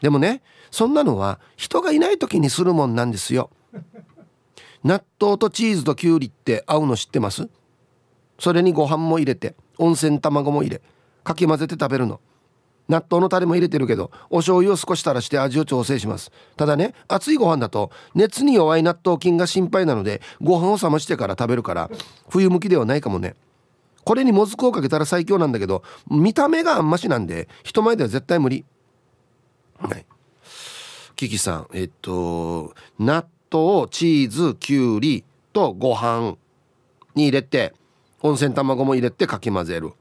[0.01, 3.49] でもねそんなのは人がいない時にするもんなんですよ。
[4.83, 7.47] 納豆とチーズときゅうりって合うの知ってます？
[8.39, 10.81] それにご飯も入れて温泉卵も入れ
[11.23, 12.19] かき混ぜて食べるの。
[12.89, 16.31] 納豆のタレも入れてるけどお醤油を少し垂らして味を調整します。
[16.57, 21.89] ただね熱いご飯だと熱に弱い納豆菌が心配なのでご飯を冷ましてから食べるから
[22.29, 23.35] 冬向きではないかもね。
[24.03, 28.65] これにもずくをかけたら最強なんだけど見た目があんましなんで人前では絶対無理。
[29.77, 30.05] はい。
[31.15, 36.35] キキさんえっと納豆チーズきゅうりとご飯
[37.15, 37.73] に入れて
[38.21, 39.93] 温泉卵も入れてかき混ぜる。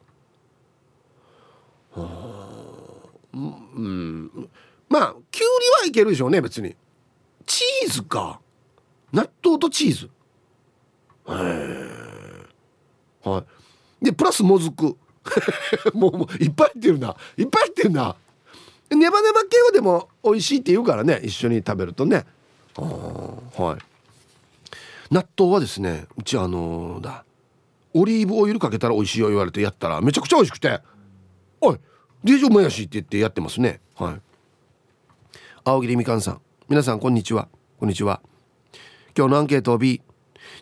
[1.95, 2.52] はあ
[3.35, 4.51] うん。
[4.89, 6.77] まあきゅうりはいけるでしょうね別に。
[7.47, 8.41] チーズか。
[9.13, 10.07] 納豆とチーズ。
[10.07, 10.11] へ
[13.25, 13.45] えは
[14.03, 14.05] い。
[14.05, 14.97] でプラスもずく。
[15.95, 17.17] もうもういっぱい入ってるな。
[17.37, 18.17] いっぱい入ってるな。
[18.91, 22.27] ネバネバ系はでも美味しいって言うからね一緒に食べるとね。
[22.77, 23.79] あはい。
[25.11, 27.25] 納豆はですねうちあのー、だ。
[27.95, 30.81] オリーブオイルかけたら美味しいよ言われてやったらめちゃくちゃ美味しくて
[31.61, 31.79] 「おい
[32.25, 33.81] デージお前やし」って言ってやってますね。
[33.97, 34.21] はい。
[35.65, 36.41] 青桐みかんさん。
[36.69, 37.49] 皆さんこんにちは。
[37.79, 38.21] こんにちは。
[39.17, 40.01] 今日のアンケートを B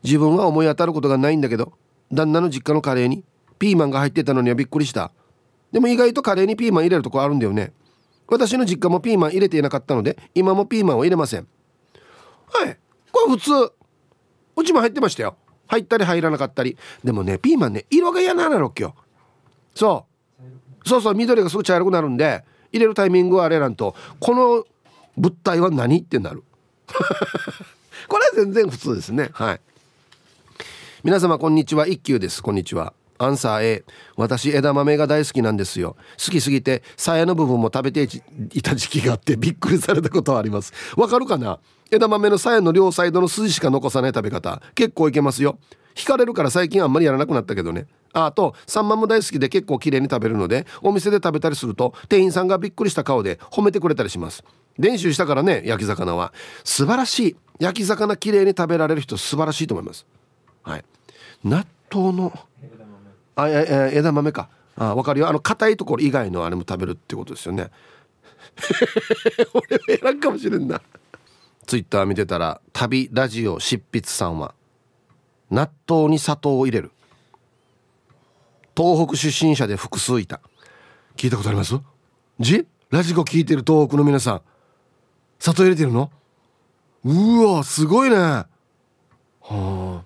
[0.02, 1.72] 自分は思い当たることがないんだけど
[2.10, 3.24] 旦那の実家のカレーに
[3.58, 5.12] ピーマンが入ってたのにはびっくりした。
[5.72, 7.72] でも意外とカレーにピーマン入れるとこあるんだよね。
[8.26, 11.46] 私の実家もピーマン入れていなかったので今もピーマンを入れません。
[12.48, 12.78] はい。
[13.12, 13.72] これ普通。
[14.56, 15.36] うちも入ってましたよ。
[15.68, 16.76] 入ったり入らなかったり。
[17.04, 18.94] でもねピーマンね色が嫌なのっけよ
[19.74, 20.09] そう。
[20.84, 24.64] そうそう緑がすぐ茶色くなるんで入れるタイミングはあれなんとこの
[25.16, 26.42] 物体は何ってなる。
[28.08, 29.30] これは全然普通ですね。
[29.32, 29.60] はい。
[31.04, 31.86] 皆様こんにちは。
[31.86, 32.42] 一休です。
[32.42, 32.92] こんにちは。
[33.18, 33.84] アンサー A
[34.16, 35.96] 私枝豆が大好きなんですよ。
[36.24, 38.08] 好きすぎて鞘の部分も食べて
[38.54, 40.72] いた時期があってびっくりされたことはあります。
[40.96, 41.58] わかるかな？
[41.90, 44.62] 枝豆の鞘の両サイドの筋しか残さない食べ方。
[44.74, 45.58] 結構いけますよ。
[45.94, 47.86] 惹かれるから最近あんまりやらなくなったけどね。
[48.12, 54.44] あとサンマも大好きで結構綺麗に食べるのでお店で食べたりすると店員さんがびっくりした顔で褒めてくれたりします。
[54.78, 56.32] 練習したからね焼き魚は。
[56.64, 57.36] 素晴らしい。
[57.58, 60.06] 焼き魚綺麗に食べられる人素晴らしいと思います。
[60.62, 60.84] はい。
[61.44, 62.32] 納豆の
[63.36, 64.48] あえ枝豆か。
[64.76, 65.28] あ分かるよ。
[65.28, 67.70] あの硬いところ以外のあれも食べるってことですよね。
[69.52, 70.80] 俺は選んかもしれんな。
[71.70, 74.56] ツイッター見てたら旅ラジオ執筆さんは
[75.52, 76.90] 納豆に砂糖を入れる。
[78.76, 80.40] 東北出身者で複数いた。
[81.16, 81.76] 聞いたことあります？
[82.40, 82.66] じ？
[82.90, 84.42] ラジコ聞いてる東北の皆さん。
[85.38, 86.10] 砂糖入れてるの？
[87.04, 88.16] うわすごいね。
[88.16, 88.46] は
[89.48, 90.02] あ。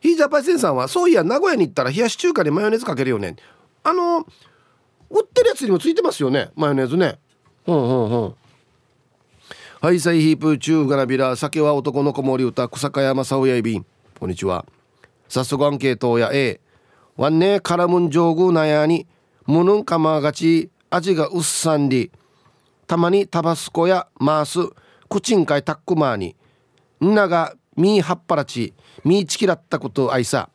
[0.00, 3.36] ヒージャパイセンさんはそういや名古屋に行ったら冷やし中華にマヨネーズかけるよね。
[3.82, 4.20] あの
[5.10, 6.48] 売ってるやつにもついてますよね。
[6.56, 7.18] マヨネーズね。
[7.66, 8.34] うんうんうん。
[9.84, 13.84] ハイサイヒープ中ガナビラ酒は男の子守歌草加山沙やいびん。
[14.18, 14.64] こんにちは。
[15.28, 16.30] 早速アンケートや。
[16.32, 16.58] A
[17.18, 19.06] ワンネカラムン上宮なやに
[19.46, 22.10] ムヌンカマがち味がうっさんり。
[22.86, 24.74] たまにタバスコやマース
[25.10, 26.34] クチンカイタックマーに。
[27.04, 28.72] んながミーハッパラチ
[29.04, 30.48] ミーチキラったことあいさ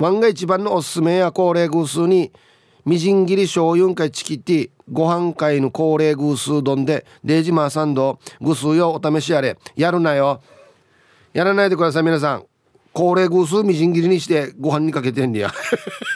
[0.00, 2.32] ワンが一番のおすすめや高齢偶数に。
[2.84, 9.58] みじん切り醤油かいチキティご飯会の高齢偶数丼でデージマーサンド偶数よお試しやれ。
[9.76, 10.40] やるなよ。
[11.32, 12.44] やらないでください皆さん。
[12.92, 15.52] 高齢偶数みじん切りにしてご飯にかけてんねや。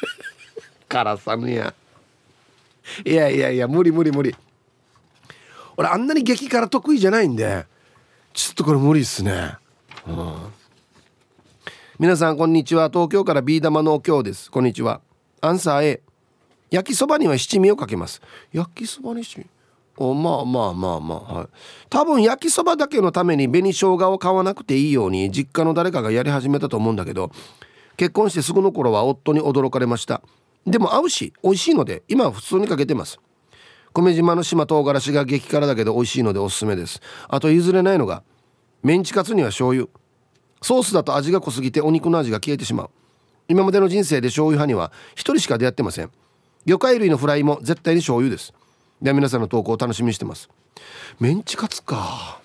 [0.88, 1.74] からさぬや。
[3.04, 4.34] いやいやいや無理無理無理。
[5.76, 7.66] 俺あんなに激辛得意じゃないんで
[8.32, 9.56] ちょっとこれ無理っすね。
[10.06, 10.34] うん。
[11.98, 12.88] 皆さんこんにちは。
[12.88, 14.50] 東京からビー玉の今日です。
[14.50, 15.00] こんにちは。
[15.40, 16.02] アンサー A
[16.74, 18.20] 焼きそばには七味をかけます。
[18.52, 19.46] 焼きそばに七味？
[19.96, 21.48] おまあまあまあまあはい。
[21.88, 27.30] 多分焼きそばだけのために紅生姜を買わなくていいように実家の誰かがやり始めたと思うんだけど
[27.96, 30.20] 結婚してすぐの頃は夫に驚かれました。
[30.66, 33.20] でも合うし美味しいので今は普通にかけてます。
[33.92, 37.00] 久米島の島唐辛子が激辛だけど美味しいのでおすすめです。
[37.28, 38.24] あと譲れないのが
[38.82, 39.86] メンチカツには醤油。
[40.60, 42.90] ソースだと味が濃すぎてお肉の味が消えてしまう。
[43.46, 46.10] 今までの人生で醤油派には1人しか出会ってません。
[46.66, 48.54] 魚介類のフライも絶対に醤油です。
[49.02, 50.48] では皆さんの投稿を楽しみにしてます。
[51.20, 52.40] メンチカツか。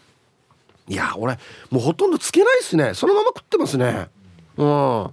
[0.88, 1.38] いや俺
[1.70, 2.94] もうほとんどつけないっすね。
[2.94, 4.10] そのまま食ってますね。
[4.58, 5.12] うん。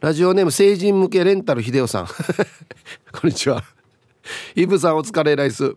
[0.00, 2.06] ラジオネーム成人向けレンタル秀夫さん。
[3.12, 3.62] こんにちは。
[4.56, 5.76] イブさんお疲れライス。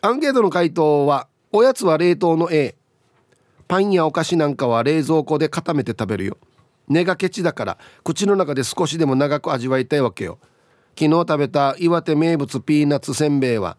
[0.00, 2.76] アンケートの回答はおやつは冷凍の A
[3.66, 6.38] パンやお菓子なんかは冷蔵庫で固めて食べるよ。
[6.88, 10.38] 根がケチだから口の中で少しでも長く味わいたいわけよ。
[10.98, 13.76] 昨日食べた岩手名物ピーナッツせんべいは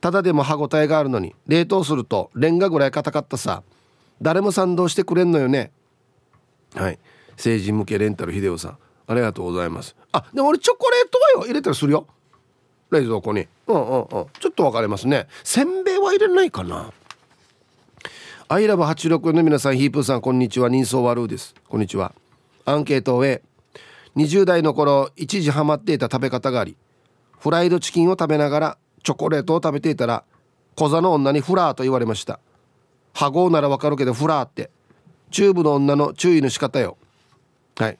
[0.00, 3.62] ただでも歯ごたえがあるのに冷凍するとレンガぐらい硬かったさ。
[4.22, 5.70] 誰も賛同してくれんのよね。
[6.74, 6.98] はい。
[7.36, 8.78] 成人向けレンタル秀夫さん。
[9.06, 9.94] ありがとうございます。
[10.12, 11.46] あでも俺チョコレートはよ。
[11.46, 12.06] 入れたりするよ。
[12.90, 13.46] 冷蔵庫に。
[13.66, 14.06] うんうんうん。
[14.08, 15.26] ちょっと分かれますね。
[15.44, 16.92] せんべいは入れないかな。
[18.48, 20.68] アイラブ864の皆さんヒープーさんこんにちは。
[20.68, 21.54] 人相悪うです。
[21.68, 22.14] こんにちは。
[22.64, 23.24] アンケートを
[24.16, 26.76] 20代の頃一時ハマっていた食べ方があり
[27.38, 30.24] フライドチキンを食べながらチョコレートを食べていたら
[30.74, 32.38] 小座の女にフラーと言われました。
[33.14, 34.70] ハゴならわかるけどフラーって。
[35.30, 36.96] チューブの女の注意の仕方よ。
[37.76, 37.98] はい。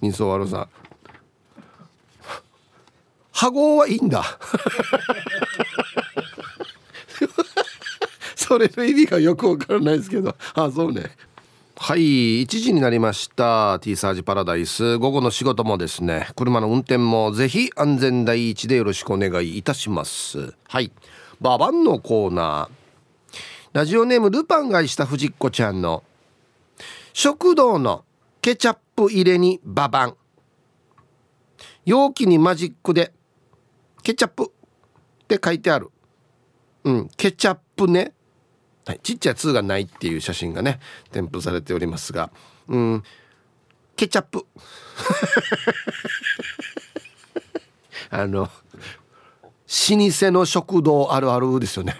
[0.00, 0.68] 人相悪さ。
[3.32, 4.24] ハゴはいいんだ。
[8.36, 10.36] それの意味がよくわからないですけど。
[10.54, 11.10] あそうね。
[11.76, 13.80] はい1時になりました。
[13.80, 14.96] T サージパラダイス。
[14.98, 20.54] 午後の仕事もですね車の運転もぜひ安全第一でよろしくお願いいたします。
[20.68, 20.92] はい
[21.40, 23.38] ババンのコーナー。
[23.72, 26.04] ラジオネームルパンがした藤子ちゃんの
[27.12, 28.04] 食堂の
[28.40, 30.16] ケチャップ入れにババン。
[31.84, 33.12] 容器にマジックで
[34.04, 35.90] ケチャップって書いてある。
[36.84, 38.12] うんケチャップね。
[38.86, 40.78] はい、ちっちゃい「2」がないっていう写真がね
[41.10, 42.30] 添付されておりますが。
[42.68, 43.02] うん。
[43.96, 44.44] ケチャップ。
[48.10, 48.48] あの老
[49.66, 51.96] 舗の食堂あるあるですよね。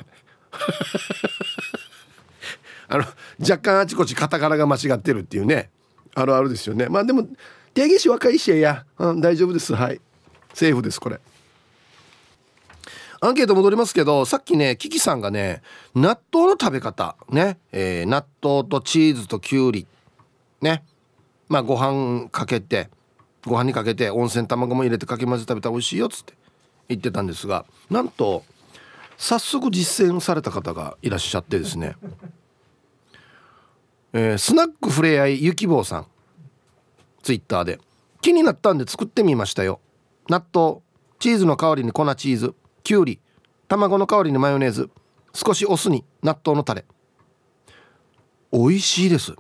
[2.88, 3.04] あの
[3.40, 5.70] 若干あちこちカタカナが間違ってるっていうね。
[6.14, 6.88] あるあるですよね。
[6.88, 7.26] まあでも
[7.72, 9.74] 定義詞若いしや、うん、大丈夫です。
[9.74, 10.00] はい。
[10.52, 11.20] セーフですこれ。
[13.24, 15.62] アンケート戻りますけどさっきねキキさんがね
[15.94, 19.86] 納豆の食べ方ね、えー、納豆とチーズときゅうり
[20.60, 20.84] ね。
[21.48, 22.90] まあご飯かけて
[23.46, 26.34] ご飯にかけて温泉卵も入れてかき混ぜ食べたら美味しいよっつって
[26.88, 28.44] 言ってたんですがなんと
[29.16, 31.96] 早速実践された方がいらっしゃってですね。
[34.12, 36.06] えー、スナックふれあいゆきぼうさん。
[37.22, 37.80] ツイッターで。
[38.20, 39.80] 気になったんで作ってみましたよ。
[40.28, 40.82] 納豆。
[41.18, 42.54] チーズの代わりに粉チーズ。
[42.84, 43.18] きゅうり
[43.66, 44.90] 卵の代わりにマヨネーズ
[45.32, 46.84] 少しお酢に納豆のタレ。
[48.52, 49.34] 美味しいです。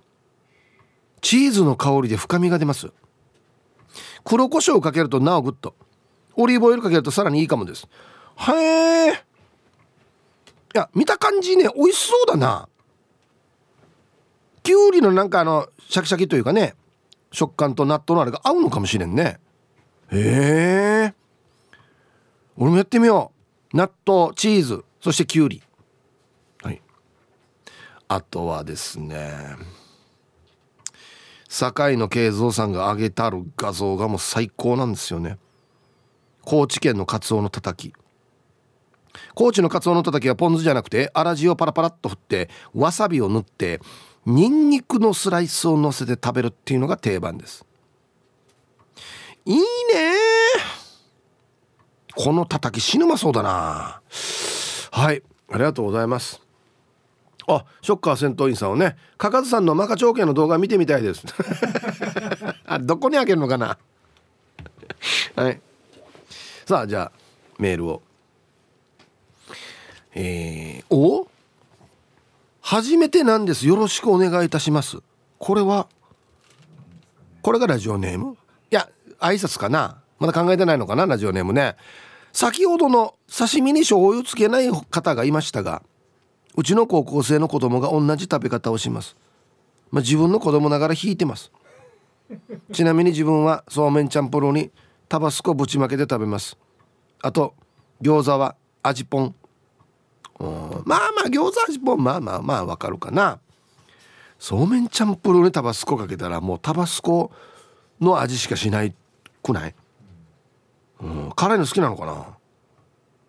[1.20, 2.90] チーズの香りで深みが出ます。
[4.24, 5.76] 黒胡椒をかけるとなおグッと。
[6.36, 7.86] オリーブオイルかけるとさらにいいかもです。
[8.38, 9.12] へえ。
[9.12, 9.16] い
[10.72, 12.68] や見た感じね美味しそうだな。
[14.62, 16.74] きゅうりのなんかあのシャキシャキというかね
[17.30, 19.38] 食感と納豆のあれが合うのかもしれんね。
[20.10, 21.14] へえ。
[22.56, 23.33] 俺もやってみよう。
[23.74, 25.62] 納豆チーズそしてきゅうり
[26.62, 26.80] はい。
[28.06, 29.34] あとはですね
[31.48, 35.38] 堺の慶三さんが上げたる画像がもう最高なんですよね。
[36.42, 37.92] 高知県のカツオのたたき。
[39.34, 43.80] 高知のカツオのたたきはポン酢じゃなくて粗塩をパラパラっと振ってわさびを塗って
[44.26, 47.64] ニンニクのスライスを乗せて食べるっていうのが定番です。
[49.44, 49.64] いいね
[52.16, 54.00] このたたき死ぬまそうだな。
[54.90, 55.22] はい。
[55.50, 56.40] ありがとうございます。
[57.46, 61.24] あショッカー戦闘員さんをねかかずさんのマカ長家の動画見てみたいです。
[62.64, 63.76] あ どこにあげるのかな。
[65.36, 65.60] はい。
[66.64, 67.12] さあじゃあ
[67.58, 68.02] メールを。
[70.14, 71.28] えー、お？
[72.62, 73.66] 初めてなんです。
[73.66, 74.98] よろしくお願いいたします。
[75.38, 75.88] これは
[77.42, 78.38] これがラジオネーム？
[78.70, 80.03] いや挨拶かな。
[80.24, 81.76] まだ考えてないのかなラジオネームね。
[82.32, 85.82] 先ほどの刺身に醤油つけない方がいましたが
[86.56, 89.16] うちの高校生の子供が同じ食べ方をします。
[89.90, 91.52] まあ、自分の子供ながら引いてます。
[92.72, 94.70] ちなみに自分はそうめんチャンプルーに
[95.08, 96.56] タバスコぶちまけて食べます。
[97.20, 97.54] あと
[98.00, 99.34] 餃子は味ぽん。
[100.40, 103.38] まあまあ餃子味ぽんまあまあまあわかるかな。
[104.38, 107.30] そうめんチャンプルーにタバスコかけたらもうタバスコ
[108.00, 108.94] の味しかしない
[109.42, 109.74] くない、
[111.00, 112.26] うん、辛いの好きなのかな？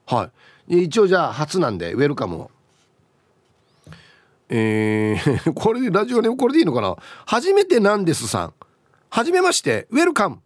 [0.08, 0.32] は
[0.68, 0.84] い。
[0.86, 2.52] 一応じゃあ初なんでウェルカムを。
[4.50, 6.96] えー、 これでラジオネームこれでいいのかな？
[7.26, 8.54] 初めてなんですさん。
[9.10, 10.40] はじめましてウェルカム。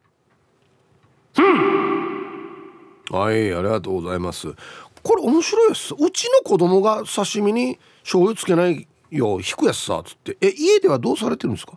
[3.11, 4.53] はいありがとうございます。
[5.01, 10.37] これ面白いですうちの子供が刺身に醤油つけないよ引くやつさつって。
[10.41, 11.73] え家ではどうされてるんですか？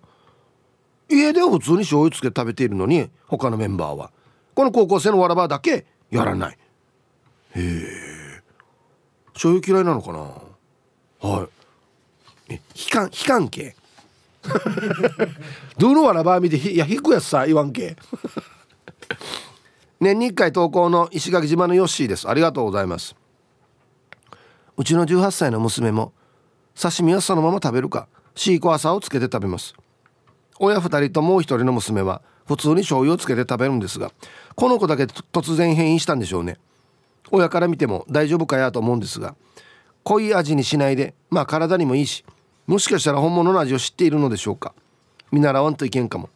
[1.09, 4.11] 家では普通に醤油つけ食べているのに他のメンバーは
[4.55, 6.59] この高校生のわらばだけやらない。
[7.55, 8.43] へえ。
[9.33, 11.29] 醤油嫌いなのかな？
[11.29, 11.49] は
[12.49, 12.55] い。
[12.55, 13.77] え悲観悲観系。
[15.79, 17.97] どのわらば見ていや引くやつさ言わんけ。
[20.01, 22.29] 年に1回投稿の石垣島のヨッシーです。
[22.29, 23.15] ありがとうございます。
[24.77, 26.13] うちの18歳の娘も
[26.75, 29.75] 刺身はそのまま食べるかシークワーサーをつけて食べます。
[30.59, 34.11] 親2人ともう1人の娘は普通に醤油をつけて食べるんですが
[34.55, 36.59] この子だけ突然変異したんでしょうね。
[37.31, 39.35] 親から見ても大丈夫かやと思うんですが
[40.03, 42.25] 濃い味にしないでまあ体にもいいし
[42.67, 44.75] もしかしたら本物の味を知っているのでしょうか。
[45.31, 46.29] 見習わんといけんかも。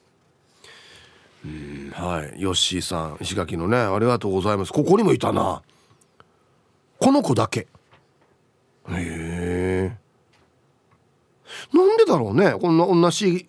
[1.45, 2.41] うんはい。
[2.41, 4.73] ヨッシーさん石垣のねありがとうございます。
[4.73, 5.63] ここにもいたな。
[6.99, 7.61] この子だけ。
[7.61, 7.67] へ
[8.91, 9.97] え。
[11.73, 12.53] なんでだろうね。
[12.53, 13.49] こんな同じ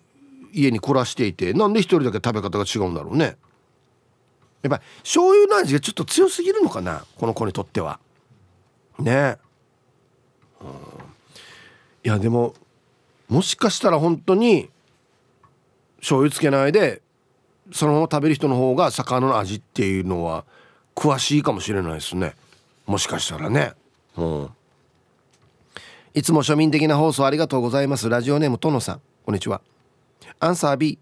[0.52, 3.36] 家に暮らしていてなんで一人だけ食べ方が違うんだろうね。
[4.62, 8.00] やっぱ醤油の味がちょっと強すぎるのかなこの子にとっては。
[8.98, 9.38] ね。
[10.60, 12.54] うん、いやでも
[13.28, 14.68] もしかしたら本当に
[15.98, 17.02] 醤油つけないで
[17.72, 20.44] そのまま食べる人の方が魚の味っていうのは
[20.96, 22.34] 詳しいかもしれないですね。
[22.86, 23.74] もしかしたらね。
[24.16, 24.48] うん。
[26.14, 28.08] いつも庶民的な放送ありがとうございます。
[28.08, 29.00] ラジオネームとのさん。
[29.24, 29.60] こんにちは。
[30.40, 30.98] アンサー B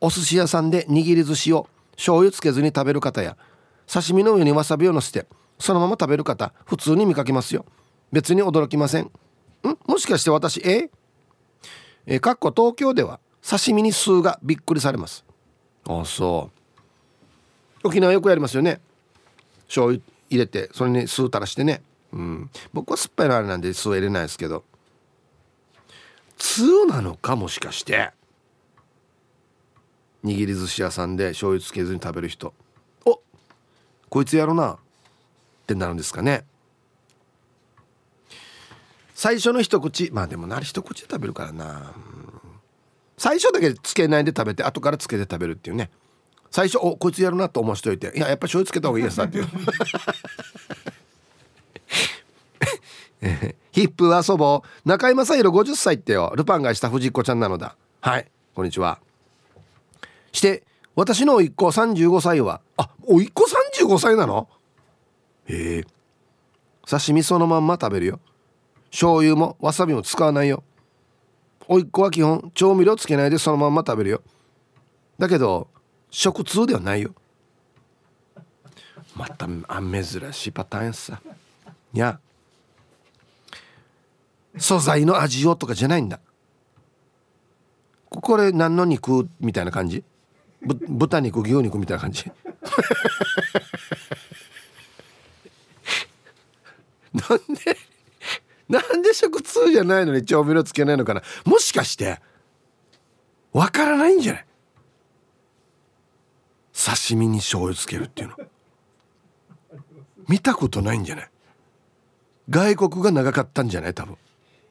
[0.00, 3.36] お寿司屋さんで握り寿司を醤油つけずに食べる方や
[3.86, 5.26] 刺身の上にわさびをのせて
[5.58, 7.64] そのまま食べる方普通に見かけますよ。
[8.10, 9.04] 別に驚きません。
[9.04, 9.10] ん？
[9.86, 10.90] もしかして私え
[12.06, 15.24] えかっこ東京では刺身に酢がびっくりされます。
[15.88, 16.50] あそ
[17.84, 17.88] う。
[17.88, 18.80] 沖縄よくやりますよね。
[19.66, 21.82] 醤油入れてそれに酢垂らしてね。
[22.12, 22.50] うん。
[22.72, 24.64] 僕は酸っぱいのあれなんで酢は入れないですけど。
[26.38, 27.36] 通なのか？
[27.36, 28.10] もしかして。
[30.24, 32.54] 握り寿司屋さんで醤油つけずに食べる人。
[33.04, 33.20] お
[34.08, 34.72] こいつやろな。
[34.72, 34.76] っ
[35.66, 36.44] てなるんですかね。
[39.14, 40.10] 最初の一口。
[40.12, 41.92] まあでもな一口で食べるからな、
[43.16, 45.90] 最初だけつけないで食べて後からつけて食べるっていうね。
[46.50, 47.48] 最初おこいつやるな。
[47.48, 48.12] と思わしといて。
[48.16, 49.46] いややっぱ醤油つけた方がいいやつだっていう
[53.70, 54.88] ヒップ遊ぼう。
[54.88, 56.32] 中居正広50歳ってよ。
[56.36, 57.76] ルパンがした藤子ちゃんなのだ。
[58.00, 58.30] はい。
[58.54, 58.98] こんにちは。
[60.32, 60.64] して
[60.94, 63.44] 私の甥っ子35歳はあ甥っ子
[63.84, 64.48] 35歳なの？
[65.46, 65.84] へえ。
[66.86, 68.20] 刺身そのまんま食べるよ。
[68.90, 70.62] 醤油もわさびも使わないよ。
[71.68, 74.22] 甥っ子は基本調味料つけないでそのまんま食べるよ。
[75.18, 75.68] だけど
[76.10, 77.14] 食通ではないよ。
[79.14, 81.20] また珍しいパターンさ。
[81.94, 82.18] いや。
[84.58, 86.20] 素材の味をとかじゃないんだ。
[88.10, 90.04] これ何の肉みたいな感じ？
[90.64, 92.30] ぶ豚肉牛肉みたいな感じ。
[97.12, 97.76] なんで
[98.68, 101.22] なんで食通じゃないのに調味料つけないのかな。
[101.44, 102.20] もしかして
[103.52, 104.46] わからないんじゃない？
[106.72, 108.36] 刺身に醤油つけるっていうの。
[110.28, 111.30] 見たことないんじゃない？
[112.48, 113.94] 外国が長かったんじゃない？
[113.94, 114.16] 多分。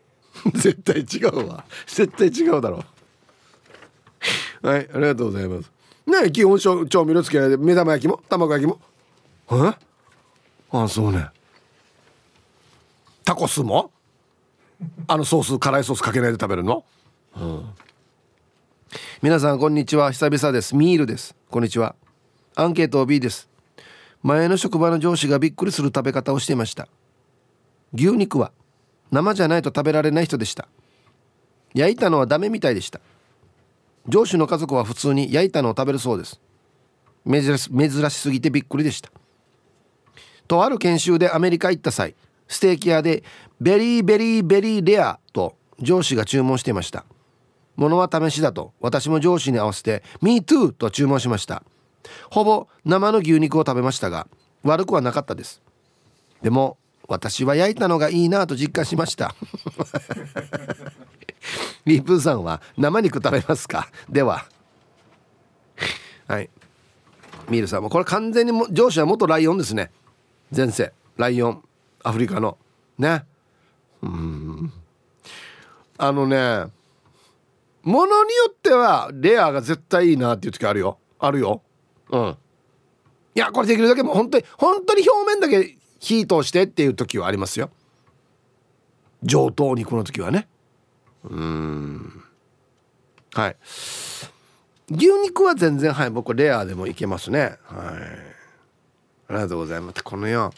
[0.56, 1.66] 絶対違うわ。
[1.86, 2.84] 絶対違うだろ
[4.64, 4.68] う。
[4.68, 5.72] はいありがとうございます。
[6.06, 8.80] ね基本調味料つけないで目玉焼きも卵焼きも。
[9.52, 9.74] え？
[10.72, 11.28] あそうね。
[13.24, 13.92] タコスも？
[15.08, 16.84] あのソース辛いソースかけないで食べるの、
[17.38, 17.70] うん、
[19.22, 20.12] 皆さんこんにちは。
[20.12, 20.76] 久々です。
[20.76, 21.36] ミールです。
[21.50, 21.96] こんにちは。
[22.56, 23.48] アンケート B です。
[24.24, 26.88] 前の職場の上司がびっくりする食べ方をしていました。
[27.94, 28.52] 牛肉は
[29.12, 30.68] 生じゃないと食べられない人でした。
[31.74, 33.02] 焼いたのはダメみたいでした。
[34.08, 36.40] 上司の家族は普通に焼いたのを食べるそうです。
[37.28, 37.58] 珍
[38.10, 39.12] しすぎてびっくりでした。
[40.48, 42.16] とある研修でアメリカ行った際
[42.48, 43.24] ステーキ屋で
[43.62, 47.06] ベリーベリーベリーレアと上司が注文していました。
[47.78, 51.64] 物は試しだと私も上司に合わせて MeToo と注文しました。
[52.30, 54.28] ほぼ生の牛肉を食べましたが
[54.64, 55.62] 悪くはなかったです。
[56.42, 56.78] でも
[57.08, 59.36] 私は焼いたのがいいなと実感しました。
[61.86, 63.90] リープーさんは生肉食べますか？
[64.10, 64.46] では。
[66.28, 66.50] はい。
[67.50, 69.92] ミールさんもこれ完全にも上司は元ライオンですね。
[70.56, 70.94] 前世。
[71.18, 71.64] ライオン。
[72.04, 72.58] アフリカの。
[72.98, 73.26] ね。
[74.02, 74.72] うん。
[75.98, 76.72] あのね
[77.84, 80.98] ものによってはレアが絶対いいなっていう時あるよ。
[81.20, 81.62] あるよ。
[82.10, 82.38] うん。
[83.34, 87.70] いやこれできるだけもう本当に本当に表面だけ火通してっていう時はありますよ。
[89.24, 90.48] 上等肉の時はね。
[91.24, 92.24] うん。
[93.34, 93.56] はい。
[94.90, 97.40] 牛肉は全然はい僕レアでもいけますね。
[97.40, 98.32] はい。
[99.30, 100.04] ありがとうございます。
[100.04, 100.52] このよ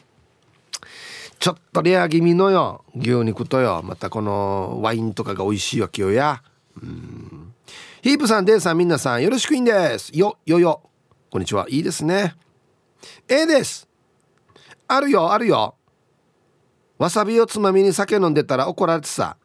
[1.40, 2.84] ちょっとレア気味のよ。
[2.96, 3.82] 牛肉とよ。
[3.84, 6.42] またこのワインとかが美味しいわけよや。
[6.82, 7.54] うん。
[8.02, 10.12] ヒープさんデイさんみんなさんよろしくいいんです。
[10.18, 10.82] よよよ。
[11.30, 11.68] こんにちは。
[11.70, 12.36] いいですね。
[13.28, 13.88] A です。
[14.88, 15.76] あるよあるよ。
[16.98, 19.38] わさびをつまみに酒飲んでたら怒られてさ。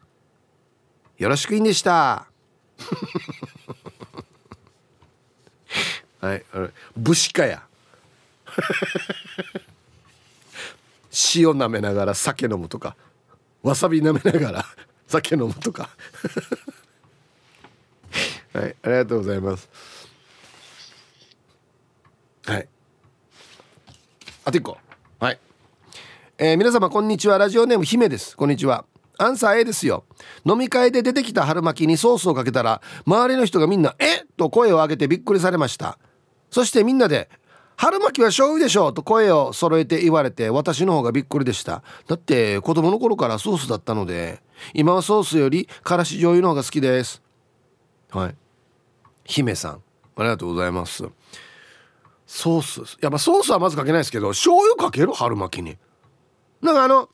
[1.19, 2.27] よろしくいいんでした。
[6.21, 6.45] はい
[6.95, 7.67] 武士かや。
[11.35, 12.95] 塩舐めながら酒飲むとか。
[13.61, 14.65] わさび舐めながら
[15.07, 15.89] 酒飲むとか。
[18.53, 19.69] はいありがとうございます。
[22.45, 22.69] はい。
[24.45, 24.77] あと一個。
[25.19, 25.39] はい。
[26.37, 27.37] えー、皆様こんにちは。
[27.37, 28.37] ラジオネーム姫です。
[28.37, 28.85] こんにちは
[29.19, 30.05] アンサー A ですよ。
[30.45, 34.21] 飲み会で出てきた春巻きにソースをかけたら周りの人がみんな「え？
[34.21, 35.99] っ!」と声を上げてびっくりされました。
[36.49, 37.29] そしてみんなで
[37.75, 41.83] 「春巻きは醤油でしょ」と声を揃えて言われて私の方がびっくりでした。
[42.07, 44.41] だって子供の頃からソースだったので
[44.73, 47.21] 今はソースよりからし醤油の方が好きです。
[48.11, 48.35] はい。
[49.25, 49.81] 姫さん
[50.15, 51.03] ありがとうございます。
[52.25, 55.13] ソースやっぱソースはまずかけないですけど醤油かける？
[55.13, 55.77] 春巻きに。
[56.61, 57.09] なんかあの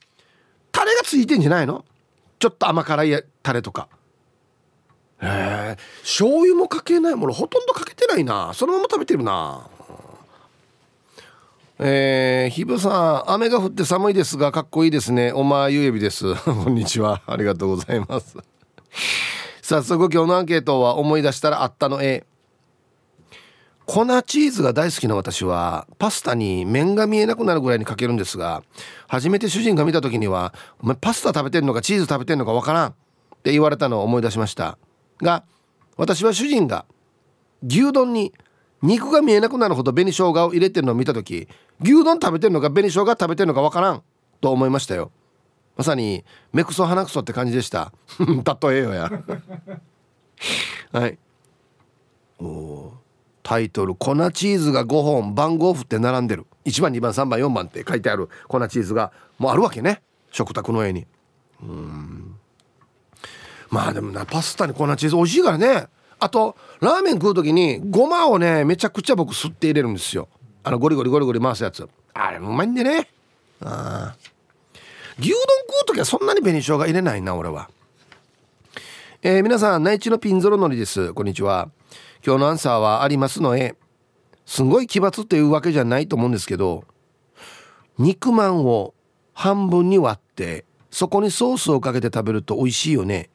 [0.72, 1.86] タレがついてんじゃないの？
[2.40, 3.88] ちょっと甘辛いタレとか。
[5.22, 8.54] へえ醤油もかけないものほとんどかけてないな。
[8.54, 9.68] そのまま食べてるな。
[11.78, 15.34] えー、ひぶさん雨が降って寒いですがかっこいいですね。
[15.34, 16.36] おまゆえびです。
[16.46, 17.22] こんにちは。
[17.28, 18.38] ありがとうございます。
[19.62, 22.26] 早速今日のアンケートは思い出したらあったの A
[23.86, 28.64] 粉チーズが大好きな私はパスタに麺が見えなくなるぐらいにかけるんですが
[29.08, 32.94] 初めて主人が見た時には「お前パスタ食べてんのかチーズ食べてんのかわからん」っ
[33.44, 34.78] て言われたのを思い出しました。
[35.22, 35.44] が
[35.98, 36.86] 私は主人が
[37.66, 38.34] 牛丼に
[38.82, 41.48] 肉が見えなくなるほど紅生姜を入れてるのを見た時
[41.82, 44.04] 牛丼食べてるのか紅生姜食べてるのかわからん
[44.42, 45.12] と思いましたよ。
[45.78, 46.24] まさに
[46.54, 47.94] 目くそ鼻くそって感じでした。
[48.62, 49.12] 例えよや。
[50.92, 51.18] はい。
[52.40, 52.94] おお
[53.46, 60.02] タイトル「粉チーズが5本番号振って並んでる」1番2番3番4番って書いてある粉チーズがもうあるわけね。
[60.32, 61.06] 食卓の上に。
[61.62, 62.36] うん。
[63.70, 65.88] まあでもなパスタに粉チーズ美味しいからね。
[66.20, 70.28] あとラーメン食う時にごまをねめちゃくちゃ僕吸って入れるんですよ。
[70.64, 71.88] あのゴリゴリゴリゴリ回すやつ。
[72.16, 73.12] あれうまいんでね。
[73.62, 74.16] あ
[75.20, 77.70] 牛丼食う時はそんなに紅生姜入れないな俺は。
[79.22, 81.14] えー、皆さん内地のピンゾロのりです。
[81.14, 81.70] こんにちは。
[82.26, 83.76] 今日のアンサーはありますのえ
[84.46, 86.84] すごい奇抜っていうわけじゃないと思うんですけど
[88.00, 88.96] 肉まんを
[89.34, 93.30] 半分に割ってそこにソースをかけて食べると美味しいよね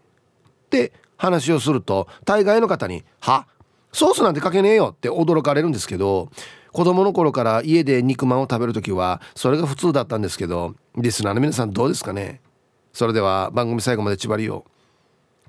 [0.49, 3.47] って話をすると大概の方に「は？
[3.93, 6.30] ソースなんてかけねえよ」って驚かれるんですけど
[6.72, 12.41] 子供の頃から家で肉まんを食べる時はそれが普通だったんですけどリスナーの皆さんどうですかね？
[12.93, 14.64] それでは番組最後まで縛りを。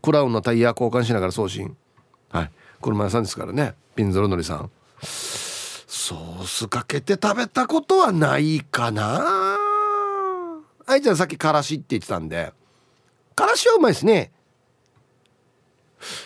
[0.01, 1.75] クラウンのタイヤ交換しながら送信。
[2.29, 2.51] はい。
[2.81, 4.71] 車屋さんですからねピンゾロのりさん。
[5.01, 9.37] ソースかけて食べたことはないかな。
[10.85, 12.51] 愛ちゃんさっきからしって言ってたんで。
[13.35, 14.31] からしはうまいですね。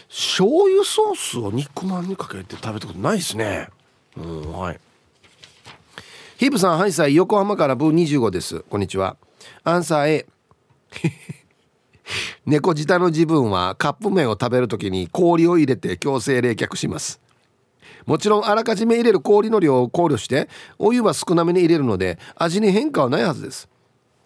[0.08, 3.70] 醤油ソースを肉まんにかけて食べたことないですね。
[4.18, 4.80] うんはい。
[6.38, 8.62] ヒープさんハイサイ横浜からブー25です。
[8.62, 9.18] こんにちは。
[9.64, 10.26] アンサー A
[12.46, 17.20] 猫舌の自分はカップ麺を食べる時に氷を入れて強制冷却します。
[18.06, 20.48] もちろんあらかじめ入れる氷の量を考慮して
[20.78, 23.68] お湯は少なめに入れるので味に変化はないはずです。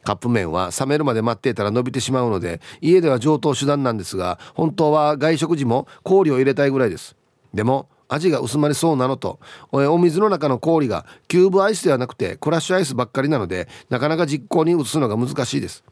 [0.03, 7.15] カップ麺は冷めるまで待っていたら伸びてしまうので家では上等手段なんですが本当は外食時も氷を入れたいぐらいです。
[7.53, 9.39] でも味が薄まりそうなのと
[9.71, 15.83] お水の中の氷がキューブアイスではなくてクラッシュアイスばっかりなのでなかなか実行に移すのが難しいです。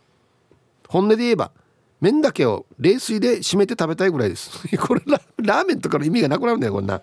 [0.88, 1.51] 本音で言えば
[2.00, 4.68] 麺だけを冷水で締めて食べたいぐらいです。
[4.78, 5.02] これ
[5.38, 7.02] ラーメンとかの意味がなくなるんだよこんな。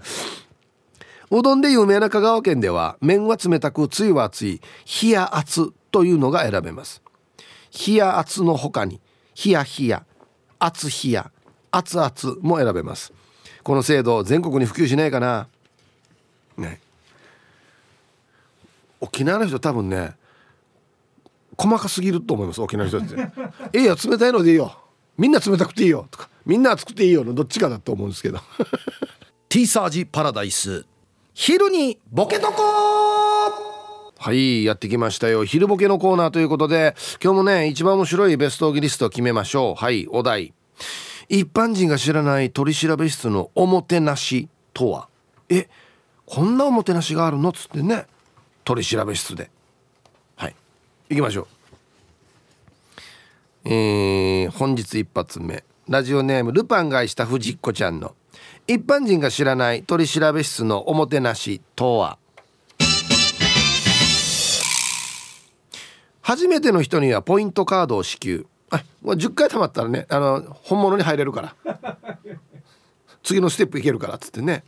[1.30, 4.60] うどんで有名な香川県では麺は冷たくつゆは熱い
[5.02, 7.02] 冷や熱というのが選べます。
[7.86, 9.00] 冷や熱の他に
[9.44, 10.04] 冷や冷や
[10.60, 11.30] 熱冷や
[11.72, 13.12] 熱々も選べます。
[13.64, 15.48] この制度全国に普及しないかな。
[16.56, 16.80] ね。
[19.00, 20.14] 沖縄の人多分ね
[21.58, 23.32] 細かすぎると思います沖縄の人って
[23.74, 24.83] 「ええよ冷たいのでいいよ。
[25.16, 28.40] みんな冷たくていいよ」とか「みんな熱くていいよ」のどっちかだと思うんですけど。
[29.48, 30.84] ティーサージパラダイス。
[31.32, 32.62] 昼にボケとこ
[34.18, 35.44] はいやってきましたよ。
[35.44, 39.80] 昼ボケのコーナーということで今日もね一番面白いベストギリストを決めましょう。
[39.80, 40.54] はいお題。
[41.28, 45.08] 一般人が知らない取調室のおもてなしとは？
[45.48, 45.68] え
[46.26, 47.50] こんなおもてなしがあるの？
[47.50, 48.06] っつってね。
[48.64, 49.50] 取調室で。
[50.36, 50.56] はい
[51.10, 51.46] 行きましょう
[53.66, 55.64] えー、本日一発目。
[55.88, 58.14] ラジオネームルパンが愛した藤子ちゃんの
[58.66, 62.18] 一般人が知らない取調室のおもてなしとは？
[66.20, 68.46] 初めての人にはポイントカードを支給。
[68.70, 71.54] あ10回貯まったらねあの本物に入れるから。
[73.22, 74.62] 次のステップいけるからっつってね。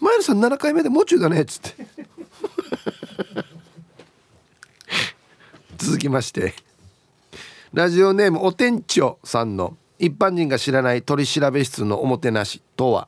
[0.00, 1.86] 前野さん7回目でもうちょいだねっつって。
[5.78, 6.54] 続きまして。
[7.72, 13.06] ラジオネームおてんちょさんの一般人が知らない取調室のおもてなしとは？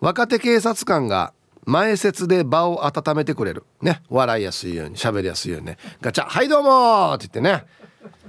[0.00, 1.34] 若手警察官が
[1.66, 3.64] 前説で場を温めてくれる。
[3.82, 4.00] ね。
[4.08, 5.76] 笑いやすいように喋りやすいようにね。
[6.00, 7.66] ガチャはいどうもって言ってね。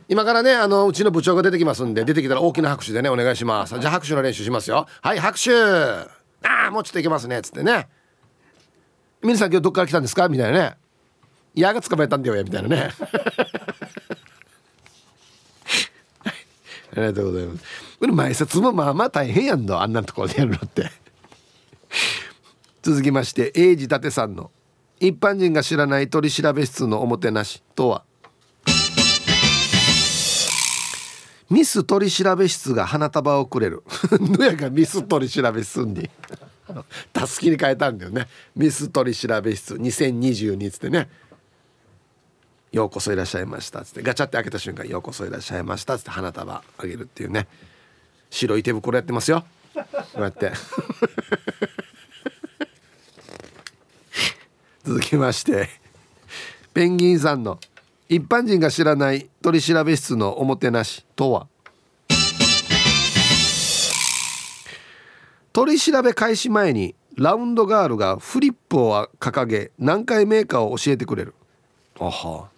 [0.09, 3.79] 今からねあのうちの部長が出てきますんで出てきたら大きな拍手でねお願いします。
[3.79, 4.87] じゃあ拍手の練習しますよ。
[5.01, 5.51] はい拍手。
[5.53, 7.87] ああもうちょっといけますねっつってね。
[9.23, 10.27] 皆さん今日どっから来たんですか？
[10.27, 10.75] みたいなね。
[11.53, 12.89] 矢が捕まえたんだよやみたいなね。
[16.93, 17.63] ありがとうございます。
[17.99, 20.91] これ前説もまあまあ大変やんのあんなところでやるのって。
[22.81, 24.49] 続きまして英治伊達さんの
[24.99, 28.03] 一般人が知らない取調室のおもてなしとは？
[31.49, 33.83] ミス取調室が花束をくれる。
[34.19, 36.09] のやがミス取調室に。
[37.11, 38.27] たすきに変えたんだよね。
[38.55, 41.09] ミス取調室2022っつってね。
[42.71, 47.47] ようこそいらっしゃいました」っつってガチャって開けた瞬間「ようこそいらっしゃいました」っつって花束あげるっていうね。
[48.29, 49.43] 白い手袋やってますよ。
[49.73, 49.83] こ
[50.17, 50.53] うやって。
[54.83, 55.69] 続きまして
[56.73, 57.59] ペンギンさんの
[58.09, 61.47] 一般人が知らない取調室のおもてなしとは？
[65.53, 71.35] 取り調べ開始前にラウンドガールがフリップを掲げ何回目かを教えてくれる。
[71.99, 72.49] あは。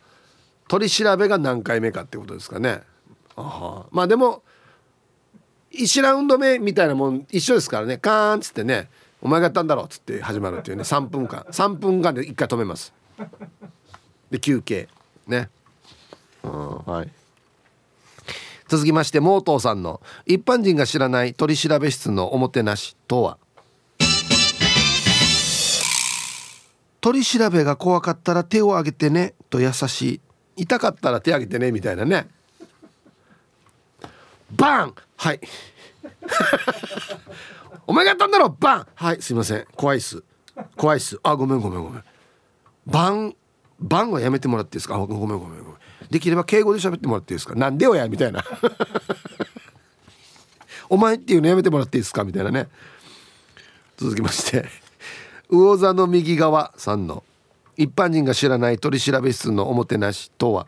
[0.73, 2.81] 取り調べが何回目かってことですかね。
[3.35, 4.41] あまあでも
[5.71, 7.99] 1ラウンド目みたいなもん一緒ですからね。
[7.99, 8.89] カーンっつってね
[9.21, 10.81] 「お前がやったんだろ」っつって始まるっていうね。
[10.81, 11.45] 3分間。
[11.51, 12.91] 3分間で1回止めます。
[14.31, 14.89] で休憩。
[15.27, 15.51] ね。
[16.41, 17.09] うんはい。
[18.67, 23.37] 続きましてモートーさんの一般人が知らない取り調べ室のおもてなしとは？
[26.99, 30.21] 取り調べが怖かったら手を挙げてねと優しい。
[30.55, 32.27] 痛かったら手挙げてねみたいなね。
[34.51, 34.93] バン！
[35.17, 35.39] はい。
[37.87, 38.49] お前がやったんだろ？
[38.49, 38.87] バン！
[38.93, 39.21] はい。
[39.21, 39.65] すいません。
[39.75, 40.23] 怖いっす。
[40.77, 41.19] 怖いっす。
[41.23, 42.03] あごめんごめんごめん。
[42.85, 43.35] バン！
[43.79, 44.97] バンはやめてもらっていいですか？
[44.97, 45.63] ごめんごめんごめん。
[46.11, 47.55] できれば敬語で喋ってもらっていいですか？
[47.55, 48.07] なんでよや？
[48.07, 48.43] みたいな。
[50.89, 52.23] お前っていうのやめてもらっていいですか？
[52.23, 52.67] みたいなね。
[53.97, 54.65] 続きまして。
[55.49, 57.23] 魚座の右側さんの
[57.75, 60.67] 一般人が知らない取調室のおもてなしとは？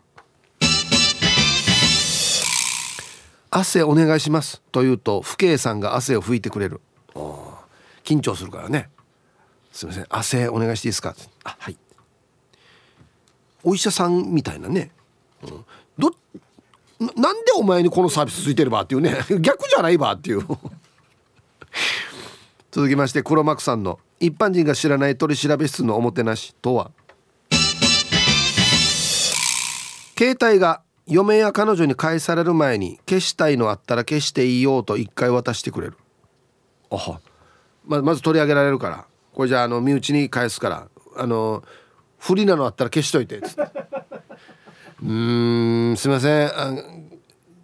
[3.51, 6.81] 汗お願いしますと言うと父兄さんが汗を拭いてくれる。
[8.03, 8.89] 緊張するからね。
[9.71, 10.05] すみません。
[10.09, 11.15] 汗お願いしていいですか？
[11.43, 11.77] あはい。
[13.63, 14.91] お医者さんみたいなね、
[15.43, 15.65] うん、
[15.97, 16.11] ど
[16.99, 19.15] なんでお前にこのサービスついてればっていうね。
[19.41, 20.45] 逆じゃないばっていう。
[22.71, 26.91] 続きまして黒幕さんの一般人が知らない取調室のおもてなしとは？
[30.17, 35.97] 携帯が嫁や彼女に返される前に消したいのあったら消していいよと一回渡してくれる。
[36.89, 37.19] あは。
[37.85, 39.05] ままず取り上げられるから。
[39.33, 40.87] これじゃああの身内に返すから。
[41.17, 41.63] あの
[42.17, 43.41] 不利なのあったら消しといて。
[43.41, 43.61] つって
[45.03, 46.47] うんすいません。
[46.59, 46.73] あ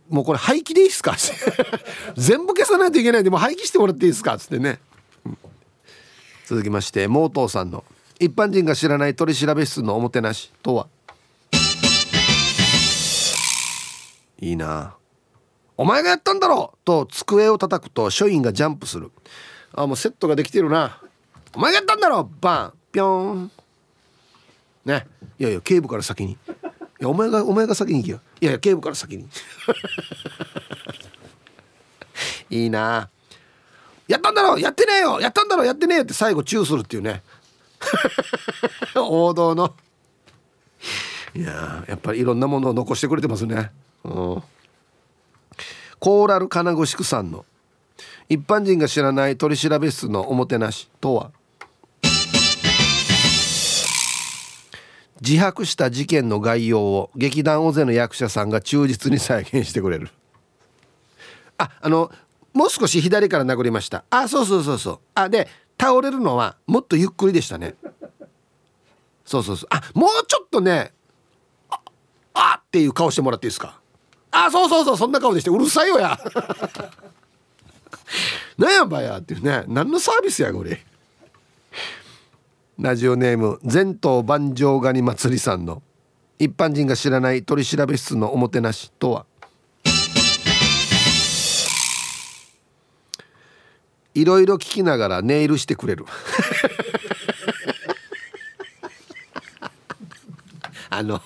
[0.10, 1.16] もうこれ廃棄でいいっすか？
[2.18, 4.38] 全部消さないといけないんでもう廃棄してもらっていいですか？
[4.38, 4.78] つってね、うん、
[6.52, 7.86] 続きましてモートーさんの
[8.20, 10.88] 一般人が知らない取調室のおもてなしとは？
[14.38, 14.94] いいな。
[15.78, 19.14] お前がやったんだろと机を叩くと署員がジャンプする。
[19.74, 21.02] あもうセットができてるな。
[21.56, 23.50] お前がやったんだろバンピョン
[24.84, 25.08] ね。
[25.40, 26.34] いやいや警部から先に。
[26.34, 26.38] い
[27.00, 28.20] やお前がお前が先に行けよ。
[28.42, 29.26] いやいや警部から先に。
[32.52, 33.10] いいな。
[34.12, 37.24] やったんだろやってねえよやったんだろやってねえよって最後チューするっていうね。
[38.96, 39.74] 王道の。
[41.34, 43.72] いややっぱりいろんなものを残してくれてますね。
[44.04, 44.44] うん。
[46.00, 47.46] コーラル金具宿さんの
[48.28, 51.32] 一般人が知らない取調室のおもてなしとは？
[55.22, 60.10] 自白した事件の概要を劇団大勢の役者さんが忠実に再現してくれる。
[61.58, 62.12] ああの
[62.54, 64.04] もう少し左から殴りました。
[64.10, 65.00] あそうそうそうそう。
[65.16, 65.48] あで
[65.80, 67.76] 倒れるのはもっとゆっくりでしたね。
[69.26, 69.68] そうそうそう。
[69.70, 70.94] あもうちょっとね
[71.70, 71.80] あ
[72.34, 73.80] あっていう顔してもらっていいですか？
[74.32, 74.98] あそうそうそう。
[74.98, 76.20] そんな顔でしてうるさいよや。
[78.58, 79.64] なんやばやっていうね。
[79.68, 80.86] 何のサービスやこれ？
[82.80, 85.84] ラジオネーム全島万丈ガニ祭りさんの
[86.40, 89.26] 一般人が知らない取調室のおもてなしとは？
[94.14, 96.06] いろいろ聞きながらネイルしてくれる。
[100.90, 101.22] あの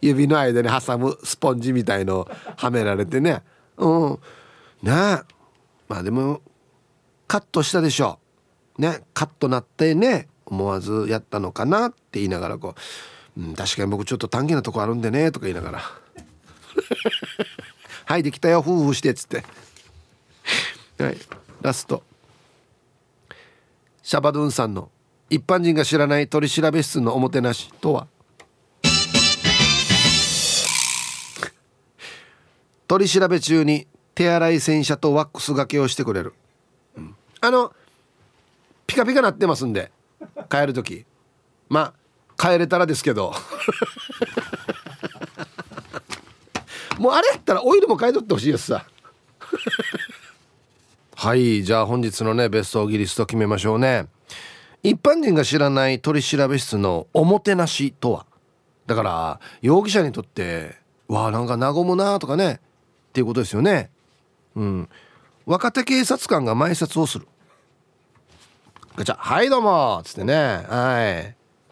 [0.00, 3.42] 指の間に挟むスポンジみたいのはめられてね。
[3.76, 4.18] うん。
[4.82, 4.92] ね。
[5.88, 6.40] まあでも
[7.26, 8.20] カットしたでしょ。
[8.78, 9.02] ね。
[9.12, 12.76] カットなってね思わずやったのかなって言いながらこ
[13.36, 15.82] う、うん、確かに僕ちょっと短気なとこあるんでねとか言いながら。
[18.06, 18.60] はいできたよ。
[18.60, 19.44] 夫婦してっつって。
[21.02, 21.16] はい。
[21.66, 22.02] ラスト。
[24.02, 24.90] シャバドゥンさんの
[25.28, 28.06] 一般人が知らない取調室のおもてなしとは？
[32.86, 36.34] 取り調べ中に手洗い洗車とワックスがけをしてくれる、
[36.96, 37.72] うん、あの
[38.86, 39.90] ピカピカなってますんで
[40.48, 41.04] 帰る時。
[41.68, 41.92] ま
[42.38, 43.34] あ帰れたらですけど。
[46.98, 48.86] もうあれやったらオイルも買い取ってほしいやつさ。
[51.18, 54.06] はいじゃあ本日のねベストオギリスト決めましょうね。
[54.82, 58.26] 一般人が知らない取調室のおもてなしとは？
[58.86, 60.76] だから容疑者にとって
[61.08, 62.58] わあなんか和むなとかねっ
[63.14, 63.90] ていうことですよね。
[64.56, 64.88] うん。
[65.46, 67.26] 若手警察官が埋設をする。
[68.94, 69.16] ガチャ。
[69.16, 70.34] はいどうもつってね。
[70.34, 71.24] はい。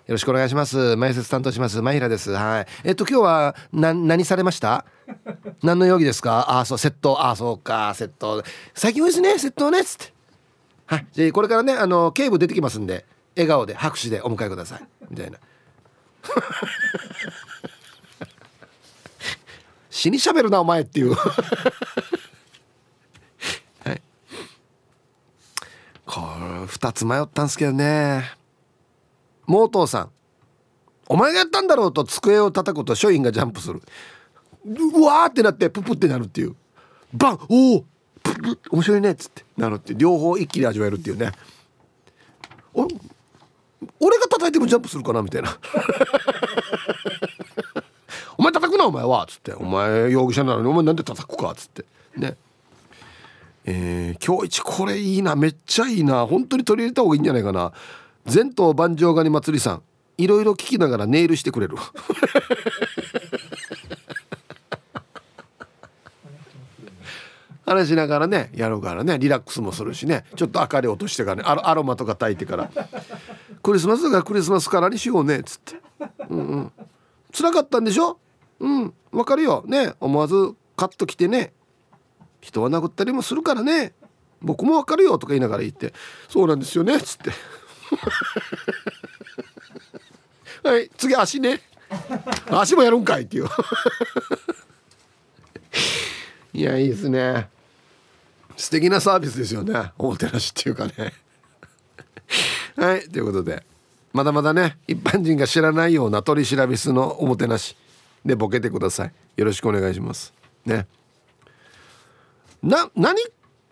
[0.06, 0.78] よろしくお願いします。
[0.78, 1.82] 埋設担当します。
[1.82, 2.32] マイラです。
[2.32, 2.66] はい。
[2.82, 4.86] えっと今日は何されました？
[5.62, 6.50] 何の容疑ですか？
[6.50, 7.90] ああそう窃盗ああそうか。
[7.96, 8.42] 窃盗
[8.74, 9.34] 最近多いですね。
[9.34, 9.84] 窃盗ね。
[9.84, 10.12] つって。
[10.86, 11.06] はい。
[11.12, 14.86] じゃこれからねあの警部出てきますんで笑顔で拍手でお迎えください。
[15.10, 15.38] みたいな。
[19.90, 21.14] 死にしゃべるなお前っていう。
[21.14, 21.22] は
[23.92, 24.02] い。
[26.06, 28.32] これ2つ迷ったんですけどね。
[29.46, 30.10] モートーさん。
[31.06, 33.82] お前がやったんだろうと机を叩くと署員がジャンプする。
[34.64, 36.56] うわーってなってププってなるっていう。
[37.12, 37.84] バンおお
[38.70, 39.44] 面白いねっつって。
[39.56, 39.94] なるって。
[39.94, 41.32] 両方一気に味わえるっていうね。
[42.72, 42.88] お
[44.00, 45.56] 俺が叩いてもジャンプするかなみたいな。
[48.36, 49.52] お前叩くなお前はっつって。
[49.52, 51.84] お前容疑者なのにお前なんで叩くかっつって。
[52.16, 52.36] ね。
[53.66, 55.36] えー、今日一これいいな。
[55.36, 56.26] めっちゃいいな。
[56.26, 57.72] 本当に取り入れた方がいいんじゃないかな。
[58.32, 59.82] 前頭万丈ガニ祭りさん。
[60.16, 61.76] いろいろ聞きながらネイルしてくれる。
[67.66, 72.70] 話しながらねやるからねリラックスもするしねちょっと明かり落としてからねアロアロマとか焚いてから。
[73.62, 75.80] クリスマスだからクリスマスカラーにしようねっつって。
[76.28, 76.72] うんうん。
[77.32, 78.18] 辛かったんでしょ？
[78.60, 78.92] うん。
[79.10, 79.64] わかるよ。
[79.66, 79.94] ね。
[80.00, 81.54] 思わずカッと来てね。
[82.42, 83.94] 人は殴ったりもするからね。
[84.42, 85.94] 僕もわかるよとか言いながら言って。
[86.28, 87.30] そうなんですよねっつって。
[90.68, 91.62] はい次足ね。
[92.50, 93.48] 足もやるんかいっていう。
[96.52, 97.48] いやいいですね。
[98.56, 99.92] 素敵なサービスですよね。
[99.98, 101.12] おもてなしっていうかね。
[102.76, 103.64] はいということで。
[104.12, 107.76] まだまだね一般人が知らないような取り調べ室のおもてなし
[108.24, 109.12] でボケてください。
[109.36, 110.32] よろしくお願いします。
[110.64, 110.86] ね。
[112.62, 113.20] な何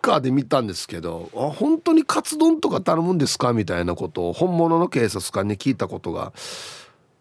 [0.01, 3.53] かで見たんですけどあ本当にカツ丼とか頼むんですか？
[3.53, 6.33] みたいなことを本物の警察官に聞いたことが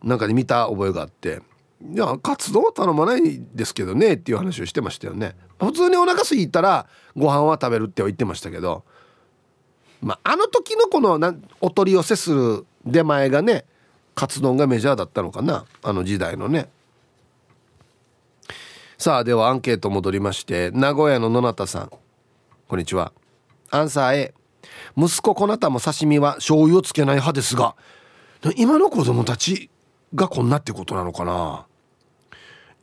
[0.02, 1.42] なんかで見た覚えがあって。
[1.90, 5.34] いやカツ丼は頼まないですけどねっていう話をしてましたよね。
[5.58, 8.84] 普通にお腹すいたらご飯は食べるっては言ってましたけど。
[10.00, 13.64] まああの時のこのなお取り寄せする出前がね
[14.14, 15.64] カツ丼がメジャーだったのかな。
[15.82, 16.68] あの時代のね。
[18.98, 21.90] さあではアンケート戻りまして名古屋の野中さん。
[22.68, 23.12] こんにちは。
[23.70, 24.34] アンサー A
[24.96, 27.74] 息子こなたも刺身は醤油をつけない派ですが
[28.56, 29.70] 今の子供たち
[30.14, 31.66] がこんなってことなのかな。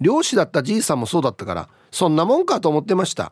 [0.01, 3.31] 漁師だったじいさんもそうだったからそんなもんかと思ってました。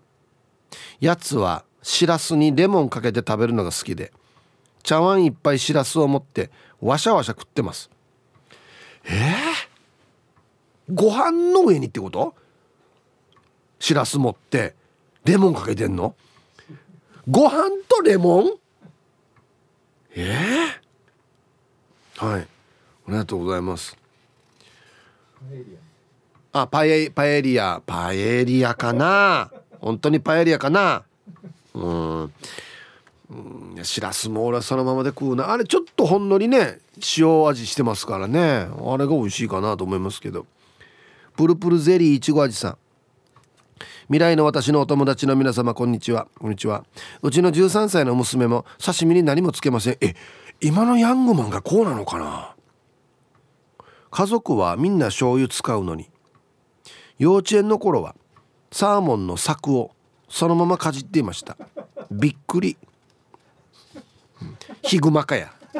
[0.99, 4.11] やつはしらすにレモンかけて食べるのが好きで
[4.83, 6.49] 茶碗いっぱいしらすを持って
[6.81, 7.89] わしゃわしゃ食ってます。
[9.05, 12.35] えー、ご飯の上にってこと？
[13.79, 14.75] しらす持って
[15.23, 16.15] レモンかけてんの？
[17.29, 18.51] ご飯とレモン？
[20.15, 20.35] え
[22.15, 22.41] えー、はい。
[22.41, 22.45] あ
[23.07, 23.95] りがとうございます。
[26.61, 27.81] あパエパエリア。
[27.85, 29.51] パエリアかな。
[29.79, 31.03] 本当にパエリアかな。
[31.73, 32.31] うん。
[33.83, 35.51] しらすも俺はそのままで食うな。
[35.51, 36.79] あれちょっとほんのりね
[37.17, 38.39] 塩味してますからね。
[38.39, 40.45] あれが美味しいかなと思いますけど。
[41.35, 42.77] プルプルゼリーいちご味さん。
[44.07, 46.27] 未来の私のお友達の皆様こんにちは。
[46.39, 46.85] こんにちは。
[47.21, 49.97] うちの13歳の娘も刺身に何もつけません。
[50.01, 50.15] え
[50.61, 52.55] 今のヤングマンがこうなのかな。
[54.09, 56.09] 家族はみんな醤油使うのに。
[57.19, 58.15] 幼稚園の頃は
[58.71, 59.91] サーモンの柵を
[60.29, 61.57] そのままかじっていました。
[62.11, 62.77] びっくり。
[64.83, 65.53] ヒグマかや。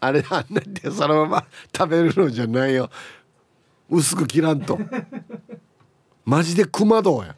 [0.00, 1.46] あれあんなでそのまま
[1.76, 2.90] 食べるのじゃないよ。
[3.88, 4.78] 薄く切らんと。
[6.24, 7.36] マジで熊道や。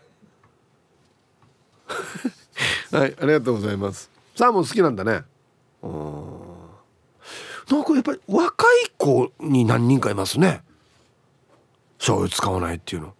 [2.90, 4.08] はいありがとうございます。
[4.34, 5.24] サーモン好きなんだね。
[5.82, 6.43] うん。
[7.70, 10.62] なんかやっぱり若い子に何人かいますね。
[11.98, 13.14] 醤油使わないっていうの。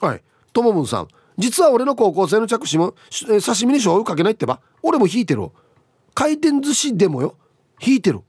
[0.00, 0.22] はい。
[0.52, 1.08] ともぶんさん。
[1.36, 4.60] 実は俺の高校生の着手も刺身に醤油かけないってば。
[4.82, 5.50] 俺も引いてる
[6.14, 7.34] 回転寿司でもよ。
[7.80, 8.20] 引いてる。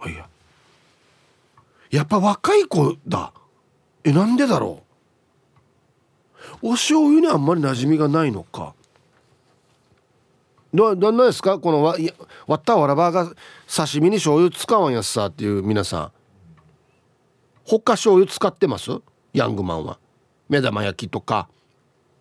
[0.00, 0.28] あいや。
[1.90, 3.32] やっぱ若い子だ。
[4.04, 4.82] えなんでだろ
[6.62, 6.68] う。
[6.68, 8.74] お醤油にあんまり馴染みがないのか。
[10.72, 11.58] どどんなですか？
[11.58, 12.12] このわいや
[12.46, 13.32] 割ったわらばが
[13.70, 16.12] 刺身に醤油使わんやつさっていう皆さん。
[17.64, 18.90] 他醤油使ってます？
[19.34, 19.98] ヤングマンは。
[20.48, 21.48] 目玉焼きとか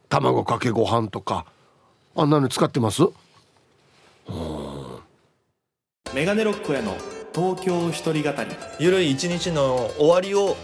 [0.10, 1.46] 卵かけご飯とか。
[2.16, 3.04] あんなの使ってます？
[6.14, 6.98] メガネロックへの
[7.34, 8.50] 東京一人語り。
[8.80, 10.56] ゆるい一日の終わりを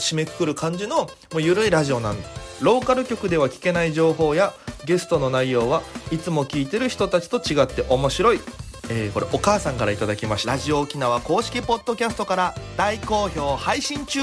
[0.00, 2.16] 締めくくる感じのもうゆるいラジオなん。
[2.60, 4.52] ローカル局では聞けない情報や
[4.84, 8.40] ゲストの内容はいつも聞いてる人たちと違って面白い、
[8.90, 10.52] えー、これお母さんからいただきました。
[10.52, 14.20] ラジオ沖縄公式ポッドキャストから大好評配信中。